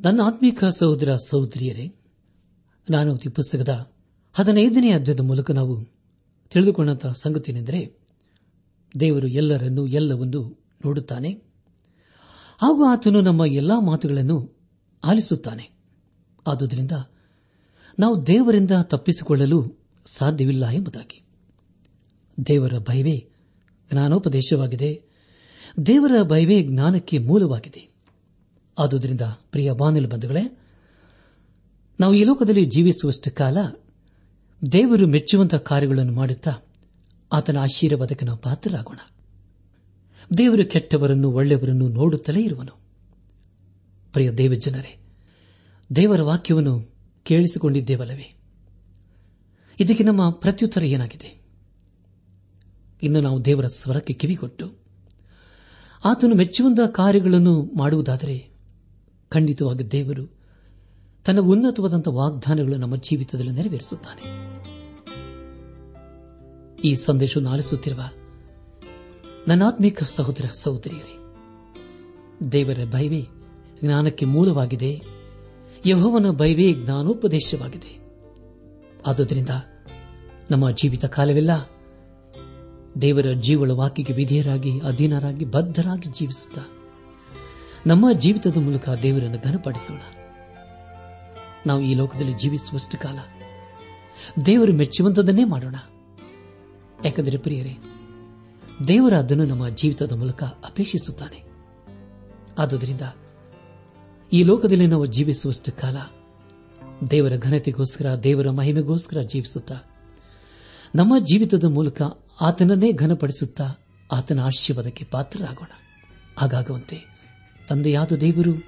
ನನ್ನ 0.00 0.20
ಆತ್ಮಿಕ 0.24 0.64
ಸಹೋದರ 0.64 1.16
ಸಹೋದರಿಯರೇ, 1.16 1.94
ನಾನು 2.90 3.16
ಈ 3.16 3.28
ಪುಸ್ತಕದ 3.28 3.92
ಹದಿನೈದನೇ 4.32 4.92
ಅಧ್ಯಾಯದ 4.92 5.20
ಮೂಲಕ 5.20 5.50
ನಾವು 5.50 5.84
ತಿಳಿದುಕೊಂಡಂತಹ 6.50 7.12
ಸಂಗತಿಯೆಂದರೆ, 7.12 7.98
ದೇವರು 9.00 9.28
ಎಲ್ಲರನ್ನೂ 9.28 9.86
ಎಲ್ಲವನ್ನೂ 9.86 10.66
ನೋಡುತ್ತಾನೆ, 10.84 11.32
ಹಾಗೂ 12.58 12.84
ಆತನು 12.84 13.20
ನಮ್ಮ 13.20 13.44
ಎಲ್ಲಾ 13.44 13.80
ಮಾತುಗಳನ್ನು 13.80 14.58
ಆಲಿಸುತ್ತಾನೆ. 15.04 15.70
ಆದುದರಿಂದ 16.46 16.92
ನಾವು 17.98 18.26
ದೇವರಿಂದ 18.26 18.70
ತಪ್ಪಿಸಿಕೊಳ್ಳಲು 18.82 19.78
ಸಾಧ್ಯವಿಲ್ಲ 20.06 20.68
ಎಂಬುದಾಗಿ. 20.68 21.29
ದೇವರ 22.46 22.72
ಭಯವೇ 22.78 23.28
ಜ್ಞಾನೋಪದೇಶವಾಗಿದೆ. 23.92 25.02
ದೇವರ 25.86 26.22
ಭಯವೇ 26.22 26.62
ಜ್ಞಾನಕ್ಕೆ 26.62 27.18
ಮೂಲವಾಗಿದೆ. 27.18 27.88
ಆದುದರಿಂದ 28.78 29.20
ಪ್ರಿಯ 29.20 29.72
ಬಾನಿಲು 29.72 30.08
ಬಂಧುಗಳೇ, 30.08 30.58
ನಾವು 32.00 32.14
ಈ 32.14 32.24
ಲೋಕದಲ್ಲಿ 32.24 32.64
ಜೀವಿಸುವಷ್ಟು 32.64 33.34
ಕಾಲ 33.34 33.58
ದೇವರು 34.72 35.06
ಮೆಚ್ಚುವಂತಹ 35.06 35.56
ಕಾರ್ಯಗಳನ್ನು 35.56 36.12
ಮಾಡುತ್ತಾ 36.12 36.52
ಆತನ 37.32 37.56
ಆಶೀರ್ವಾದಕ್ಕೆ 37.56 38.26
ನಾವು 38.26 38.38
ಪಾತ್ರರಾಗೋಣ. 38.38 38.98
ದೇವರು 40.38 40.64
ಕೆಟ್ಟವರನ್ನು 40.66 41.30
ಒಳ್ಳೆಯವರನ್ನು 41.30 41.88
ನೋಡುತ್ತಲೇ 41.88 42.42
ಇರುವನು. 42.42 42.80
ಪ್ರಿಯ 44.12 44.30
ದೇವಜನರೇ, 44.30 44.98
ದೇವರ 45.96 46.22
ವಾಕ್ಯವನ್ನು 46.22 46.94
ಕೇಳಿಸಿಕೊಂಡಿದ್ದೇವಲ್ಲವೇ? 47.22 48.34
ಇದಕ್ಕೆ 49.80 50.04
ನಮ್ಮ 50.04 50.30
ಪ್ರತ್ಯುತ್ತರ 50.30 50.84
ಏನಾಗಿದೆ? 50.84 51.39
ಇನ್ನು 53.02 53.20
ನಾವು 53.20 53.44
ದೇವರ 53.44 53.66
ಸ್ವರಕ್ಕೆ 53.66 54.12
ಕಿವಿಗೊಟ್ಟು. 54.12 54.72
ಆತನು 56.04 56.34
ಮೆಚ್ಚುವಂತಹ 56.34 56.86
ಕಾರ್ಯಗಳನ್ನು 56.86 57.62
ಮಾಡುವುದಾದರೆ 57.62 58.50
ಖಂಡಿತವಾಗಿ 59.28 59.88
ದೇವರು 59.88 60.40
ತನ್ನ 61.26 61.38
ಉನ್ನತವಾದಂತಹ 61.38 62.14
ವಾಗ್ದಾನಗಳು 62.14 62.76
ನಮ್ಮ 62.76 62.96
ಜೀವಿತದಲ್ಲಿ 62.96 63.52
ನೆರವೇರಿಸುತ್ತಾನೆ. 63.52 64.50
ಈ 66.84 66.94
ಸಂದೇಶವನ್ನು 66.94 67.50
ಆಲಿಸುತ್ತಿರುವ 67.50 68.00
ನನ್ನಾತ್ಮಿಕ 69.48 70.02
ಸಹೋದರ 70.04 70.44
ಸಹೋದರಿಯರೇ, 70.60 71.16
ದೇವರ 72.52 72.78
ಭಯವೇ 72.90 73.26
ಜ್ಞಾನಕ್ಕೆ 73.84 74.24
ಮೂಲವಾಗಿದೆ. 74.24 75.02
ಯಹೋವನ 75.86 76.30
ಭಯವೇ 76.30 76.72
ಜ್ಞಾನೋಪದೇಶವಾಗಿದೆ. 76.72 78.00
ಆದುದರಿಂದ 79.06 79.48
ನಮ್ಮ 80.50 80.70
ಜೀವಿತ 80.70 81.04
ಕಾಲವೆಲ್ಲ 81.04 81.50
ದೇವರ 83.02 83.26
ಜೀವಳ 83.40 83.70
ವಾಕ್ಯಕ್ಕೆ 83.70 84.12
ವಿಧೇಯರಾಗಿ, 84.12 84.80
ಅಧೀನರಾಗಿ, 84.80 85.44
ಬದ್ಧರಾಗಿ 85.44 86.08
ಜೀವಿಸುತ್ತ. 86.08 86.58
ನಮ್ಮ 87.86 88.12
ಜೀವಿತದ 88.12 88.56
ಮೂಲಕ 88.56 88.88
ದೇವರನ್ನು 88.88 89.38
ಘನಪಡಿಸೋಣ. 89.44 89.98
ನಾವು 91.66 91.80
ಈ 91.80 91.94
ಲೋಕದಲ್ಲಿ 91.94 92.32
ಜೀವಿಸುವಷ್ಟು 92.32 92.98
ಕಾಲ 92.98 93.18
ದೇವರು 94.46 94.72
ಮೆಚ್ಚುವಂತದನ್ನೇ 94.72 95.44
ಮಾಡೋಣ. 95.44 95.74
ಯಾಕಂದರೆ 97.04 97.38
ಪ್ರಿಯರೇ, 97.38 97.78
ದೇವರ 98.88 99.14
ಅದನ್ನು 99.14 99.44
ನಮ್ಮ 99.44 99.68
ಜೀವಿತದ 99.68 100.12
ಮೂಲಕ 100.12 100.44
ಅಪೇಕ್ಷಿಸುತ್ತಾನೆ. 100.44 101.42
ಆದುದರಿಂದ 102.58 103.00
ಈ 104.32 104.42
ಲೋಕದಲ್ಲಿ 104.42 104.86
ನಾವು 104.86 105.06
ಜೀವಿಸುವಷ್ಟು 105.06 105.72
ಕಾಲ 105.72 105.96
ದೇವರ 107.10 107.32
ಘನತೆಗೋಸ್ಕರ, 107.36 108.14
ದೇವರ 108.14 108.50
ಮಹಿಮೆಗೋಸ್ಕರ 108.50 109.20
ಜೀವಿಸುತ್ತಾ, 109.20 109.74
ನಮ್ಮ 110.94 111.18
ಜೀವಿತದ 111.18 111.64
ಮೂಲಕ 111.64 112.02
ಆತನನ್ನೇ 112.42 112.92
ಘನಪಡಿಸುತ್ತಾ 112.92 113.64
ಆತನ 114.12 114.40
ಆಶೀರ್ವಾದಕ್ಕೆ 114.40 115.04
ಪಾತ್ರರಾಗೋಣ. 115.10 115.70
ಹಾಗಾಗುವಂತೆ 116.38 117.06
ತಂದೆಯಾದ 117.68 118.12
ದೇವರು 118.12 118.64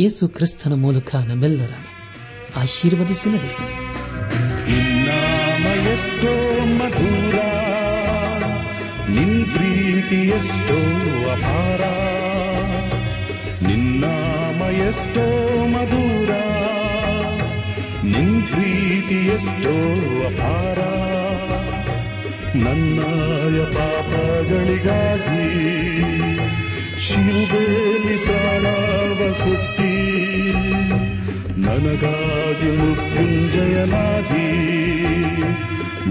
ಯೇಸು 0.00 0.28
ಕ್ರಿಸ್ತನ 0.28 0.72
ಮೂಲಕ 0.72 1.14
ನಮ್ಮೆಲ್ಲರನ್ನು 1.14 1.96
ಆಶೀರ್ವದಿಸಿ 2.56 3.30
ನಡೆಸಿ. 3.30 3.62
ಮಧುರ, 6.74 7.40
ನಿನ್ 9.08 9.46
ಪ್ರೀತಿ 9.46 10.32
ಅಪಾರ. 11.30 11.82
ಮಧುರ, 15.66 16.30
ನಿನ್ 18.04 18.42
ಪ್ರೀತಿ 18.42 19.14
ಎಷ್ಟೋ 19.14 19.70
ಅಪಾರ. 20.26 20.78
ನನ್ನಾಯ 22.64 23.58
ಪಾಪಗಳಿಗಾಗಿ 23.74 25.46
ಶಿಲುಬೇಲಿ 27.06 28.16
ಪ್ರಾಣವ 28.16 29.20
ಕೊಟ್ಟಿ 29.42 29.92
ನನಗಾಗಿ 31.66 32.70
ಮೃತ್ಯುಂಜಯನಾಗಿ 32.78 34.48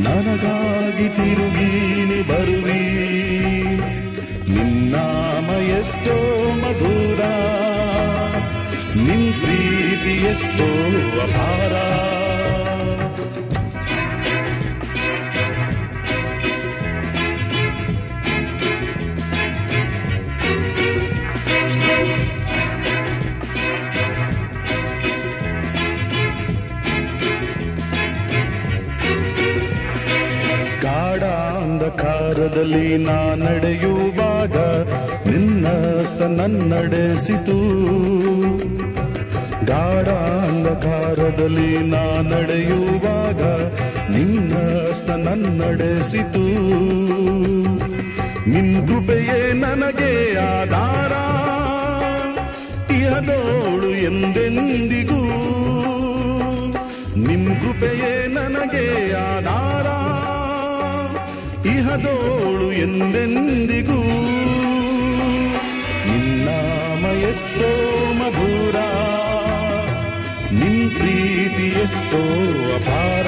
ನನಗಾಗಿ 0.06 1.08
ತಿರುಗೀನಿ 1.10 2.20
ಬರುವಿ. 2.22 2.82
ನಿನ್ನಾಮ 4.56 5.50
ಎಷ್ಟೋ 5.80 6.16
ಮಧುರ, 6.62 7.22
ನಿನ್ 9.08 9.30
ಪ್ರೀತಿ 9.34 10.16
ಎಷ್ಟೋ 10.32 10.68
ಅಪಾರ. 11.24 11.74
ಅಂಧಕಾರದಲ್ಲಿ 32.36 32.98
ನಾ 32.98 33.36
ನಡೆಯುವಾಗ 33.36 34.58
ನಿನ್ನಸ್ತ 35.28 36.22
ನನ್ನಡೆಸಿತು. 36.22 37.58
ಗಾಢ 39.66 40.08
ಅಂಧಕಾರದಲ್ಲಿ 40.50 41.78
ನಾ 41.78 42.22
ನಡೆಯುವಾಗ 42.22 43.42
ನಿನ್ನಸ್ತ 44.16 45.10
ನನ್ನಡೆಸಿತು. 45.10 46.46
ನಿನ್ 48.50 48.88
ಕೃಪೆಯೇ 48.88 49.54
ನನಗೆ 49.54 50.38
ಆಧಾರ 50.38 51.12
ಇಹದೋಳು 52.94 53.90
ಎಂದೆಂದಿಗೂ. 53.90 55.22
ನಿನ್ 57.16 57.62
ಕೃಪೆಯೇ 57.62 58.28
ನನಗೆ 58.28 59.14
ಆಧಾರ. 59.14 59.88
ಇಹದೋಳು 61.78 62.68
ಎಂದೆಂದಿಗೂ 62.80 64.00
ನಿನ್ನಾಮ 66.08 67.04
ಎಷ್ಟೋ 67.30 67.72
ಮಧುರ 68.14 68.78
ನಿನ್ 70.60 70.84
ಪ್ರೀತಿ 70.92 71.68
ಎಷ್ಟೋ 71.80 72.22
ಅಪಾರ 72.76 73.28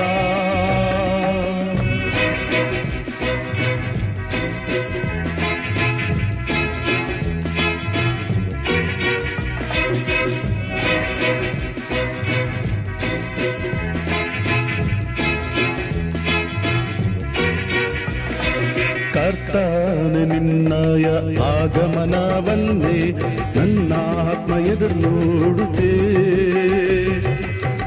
ಕರ್ತಾನೆ 19.27 20.25
ನಿನ್ನಯ 20.25 21.05
ಆಗಮನವನ್ನೇ 21.39 23.11
ನನ್ನ 23.55 23.93
ಆತ್ಮ 23.93 24.53
ಎದುರು 24.53 24.93
ನೋಡುತ್ತೆ. 24.93 25.91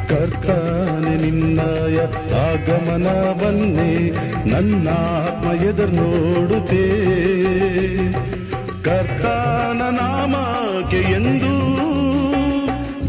ಕರ್ತಾನೆ 0.08 1.16
ನಿನ್ನಯ 1.16 1.98
ಆಗಮನವನ್ನೇ 2.34 4.10
ನನ್ನ 4.46 4.88
ಆತ್ಮ 4.88 5.64
ಎದುರು 5.64 5.92
ನೋಡುತ್ತೆ. 5.92 6.88
ಕರ್ತಾನ 8.82 9.94
ನಾಮಕ್ಕೆ 9.94 10.96
ಎಂದು 10.96 11.54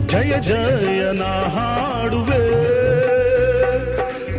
ಜಯ 0.07 0.39
ಜಯನ 0.39 1.23
ಹಾಡುವೆ. 1.23 2.71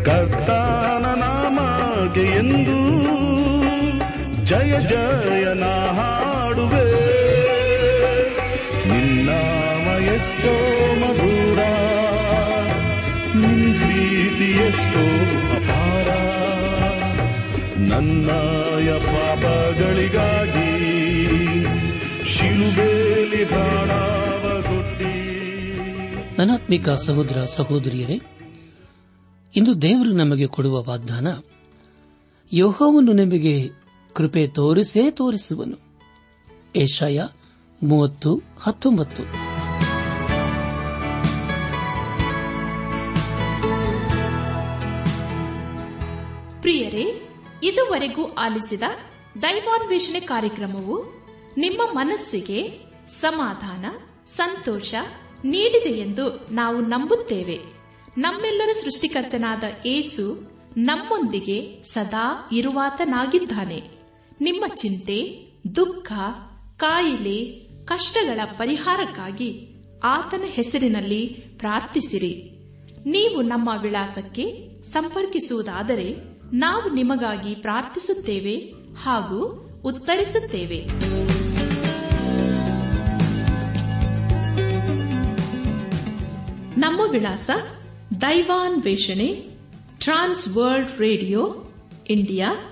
ಕರ್ತಾನ 0.05 1.19
ನಾಮಕ್ಕೆ 1.19 2.21
ಎಂದು 2.21 3.22
ಜಯ 4.53 4.75
ಜಯನ 4.81 5.65
ಹಾಡುವೆ 5.99 6.87
ನಿನ್ನಾಮ 8.89 9.87
ಎಷ್ಟೋ 10.07 10.53
ಮಧುರ, 11.01 11.61
ನಿನ್ 13.35 13.75
ಪ್ರೀತಿ 13.75 14.49
ಎಷ್ಟೋ 14.67 15.05
ಅಪಾರ. 15.57 16.09
ನನ್ನಯ 17.91 18.89
ಪಾಪಗಳಿಗಾಗಿ 19.07 20.71
ಶಿಲುಬೇಲಿ 22.35 23.45
ಪ್ರಾಣಾವ 23.45 24.45
ಕೊಟ್ಟಿ. 24.63 25.15
ನನಾತ್ಮಿಕ 26.39 26.89
ಸಹೋದರ 27.07 27.45
ಸಹೋದರಿಯರೇ, 27.57 28.19
ಇಂದು 29.57 29.83
ದೇವರು 29.83 30.13
ನಮಗೆ 30.13 30.47
ಕೊಡುವ 30.47 30.83
ವಾಗ್ದಾನ 30.83 31.27
ಯೋಹವನ್ನು 32.53 33.13
ನಿಮಗೆ 33.13 33.82
ಕೃಪೆ 34.15 34.47
ತೋರಿಸೇ 34.47 35.11
ತೋರಿಸುವನು. 35.11 35.99
ಏಷಾಯ 36.77 37.21
ಮೂವತ್ತು, 37.83 38.43
ಹತ್ತೊಂಬತ್ತು. 38.61 39.23
ಪ್ರಿಯರೇ, 46.63 47.29
ಇದುವರೆಗೂ 47.63 48.33
ಆಲಿಸಿದ 48.33 48.83
ದೈವಾನ್ವೇಷಣೆ 49.43 50.21
ಕಾರ್ಯಕ್ರಮವು 50.21 51.27
ನಿಮ್ಮ 51.59 51.83
ಮನಸ್ಸಿಗೆ 51.93 52.81
ಸಮಾಧಾನ, 53.07 53.85
ಸಂತೋಷ 54.27 54.95
ನೀಡಿದೆ 55.45 55.91
ಎಂದು 55.91 56.49
ನಾವು 56.53 56.81
ನಂಬುತ್ತೇವೆ. 56.81 57.61
ನಮ್ಮೆಲ್ಲರ 58.19 58.73
ಸೃಷ್ಟಿಕರ್ತನಾದ 58.73 59.65
ಏಸು 59.87 60.53
ನಮ್ಮೊಂದಿಗೆ 60.77 61.83
ಸದಾ 61.83 62.49
ಇರುವಾತನಾಗಿದ್ದಾನೆ. 62.53 64.02
ನಿಮ್ಮ 64.41 64.75
ಚಿಂತೆ, 64.75 65.47
ದುಃಖ, 65.77 66.13
ಕಾಯಿಲೆ, 66.77 67.45
ಕಷ್ಟಗಳ 67.85 68.41
ಪರಿಹಾರಕ್ಕಾಗಿ 68.45 69.69
ಆತನ 70.05 70.43
ಹೆಸರಿನಲ್ಲಿ 70.47 71.27
ಪ್ರಾರ್ಥಿಸಿರಿ. 71.59 72.51
ನೀವು 73.07 73.43
ನಮ್ಮ 73.43 73.71
ವಿಳಾಸಕ್ಕೆ 73.83 74.69
ಸಂಪರ್ಕಿಸುವುದಾದರೆ 74.83 76.17
ನಾವು 76.53 76.95
ನಿಮಗಾಗಿ 76.95 77.55
ಪ್ರಾರ್ಥಿಸುತ್ತೇವೆ 77.55 78.57
ಹಾಗೂ 78.97 79.69
ಉತ್ತರಿಸುತ್ತೇವೆ. 79.85 80.87
ನಮ್ಮ 86.77 87.01
ವಿಳಾಸ 87.11 87.51
ದೈವಾನ್ 88.21 88.83
ವೇಷಣೆ 88.83 89.49
ಟ್ರಾನ್ಸ್ 89.99 90.57
ವರ್ಲ್ಡ್ 90.57 90.99
ರೇಡಿಯೋ, 90.99 91.65
ಇಂಡಿಯಾ 92.11 92.72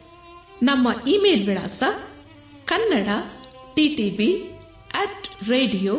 ನಮ್ಮ 0.61 0.87
ಇಮೇಲ್ 1.07 1.47
ವಿಳಾಸ 1.47 1.83
Kannada 2.65 3.09
TTB 3.75 4.31
at 4.93 5.49
radio 5.49 5.93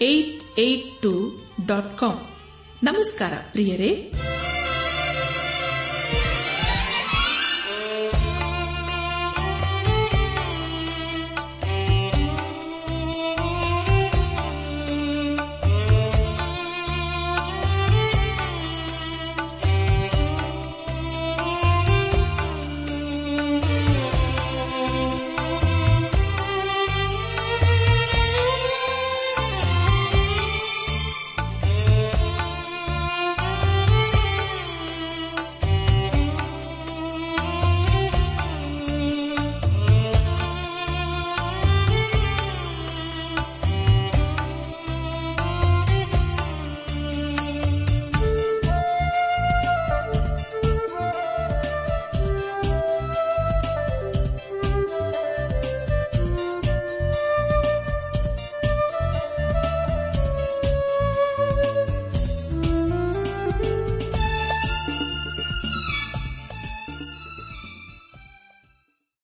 eight 0.00 0.58
eight 0.58 1.02
two 1.02 1.12
dot 1.66 1.98
com 1.98 2.16
ನಮಸ್ಕಾರ 2.82 3.32
ಪ್ರಿಯರೇ. 3.52 3.90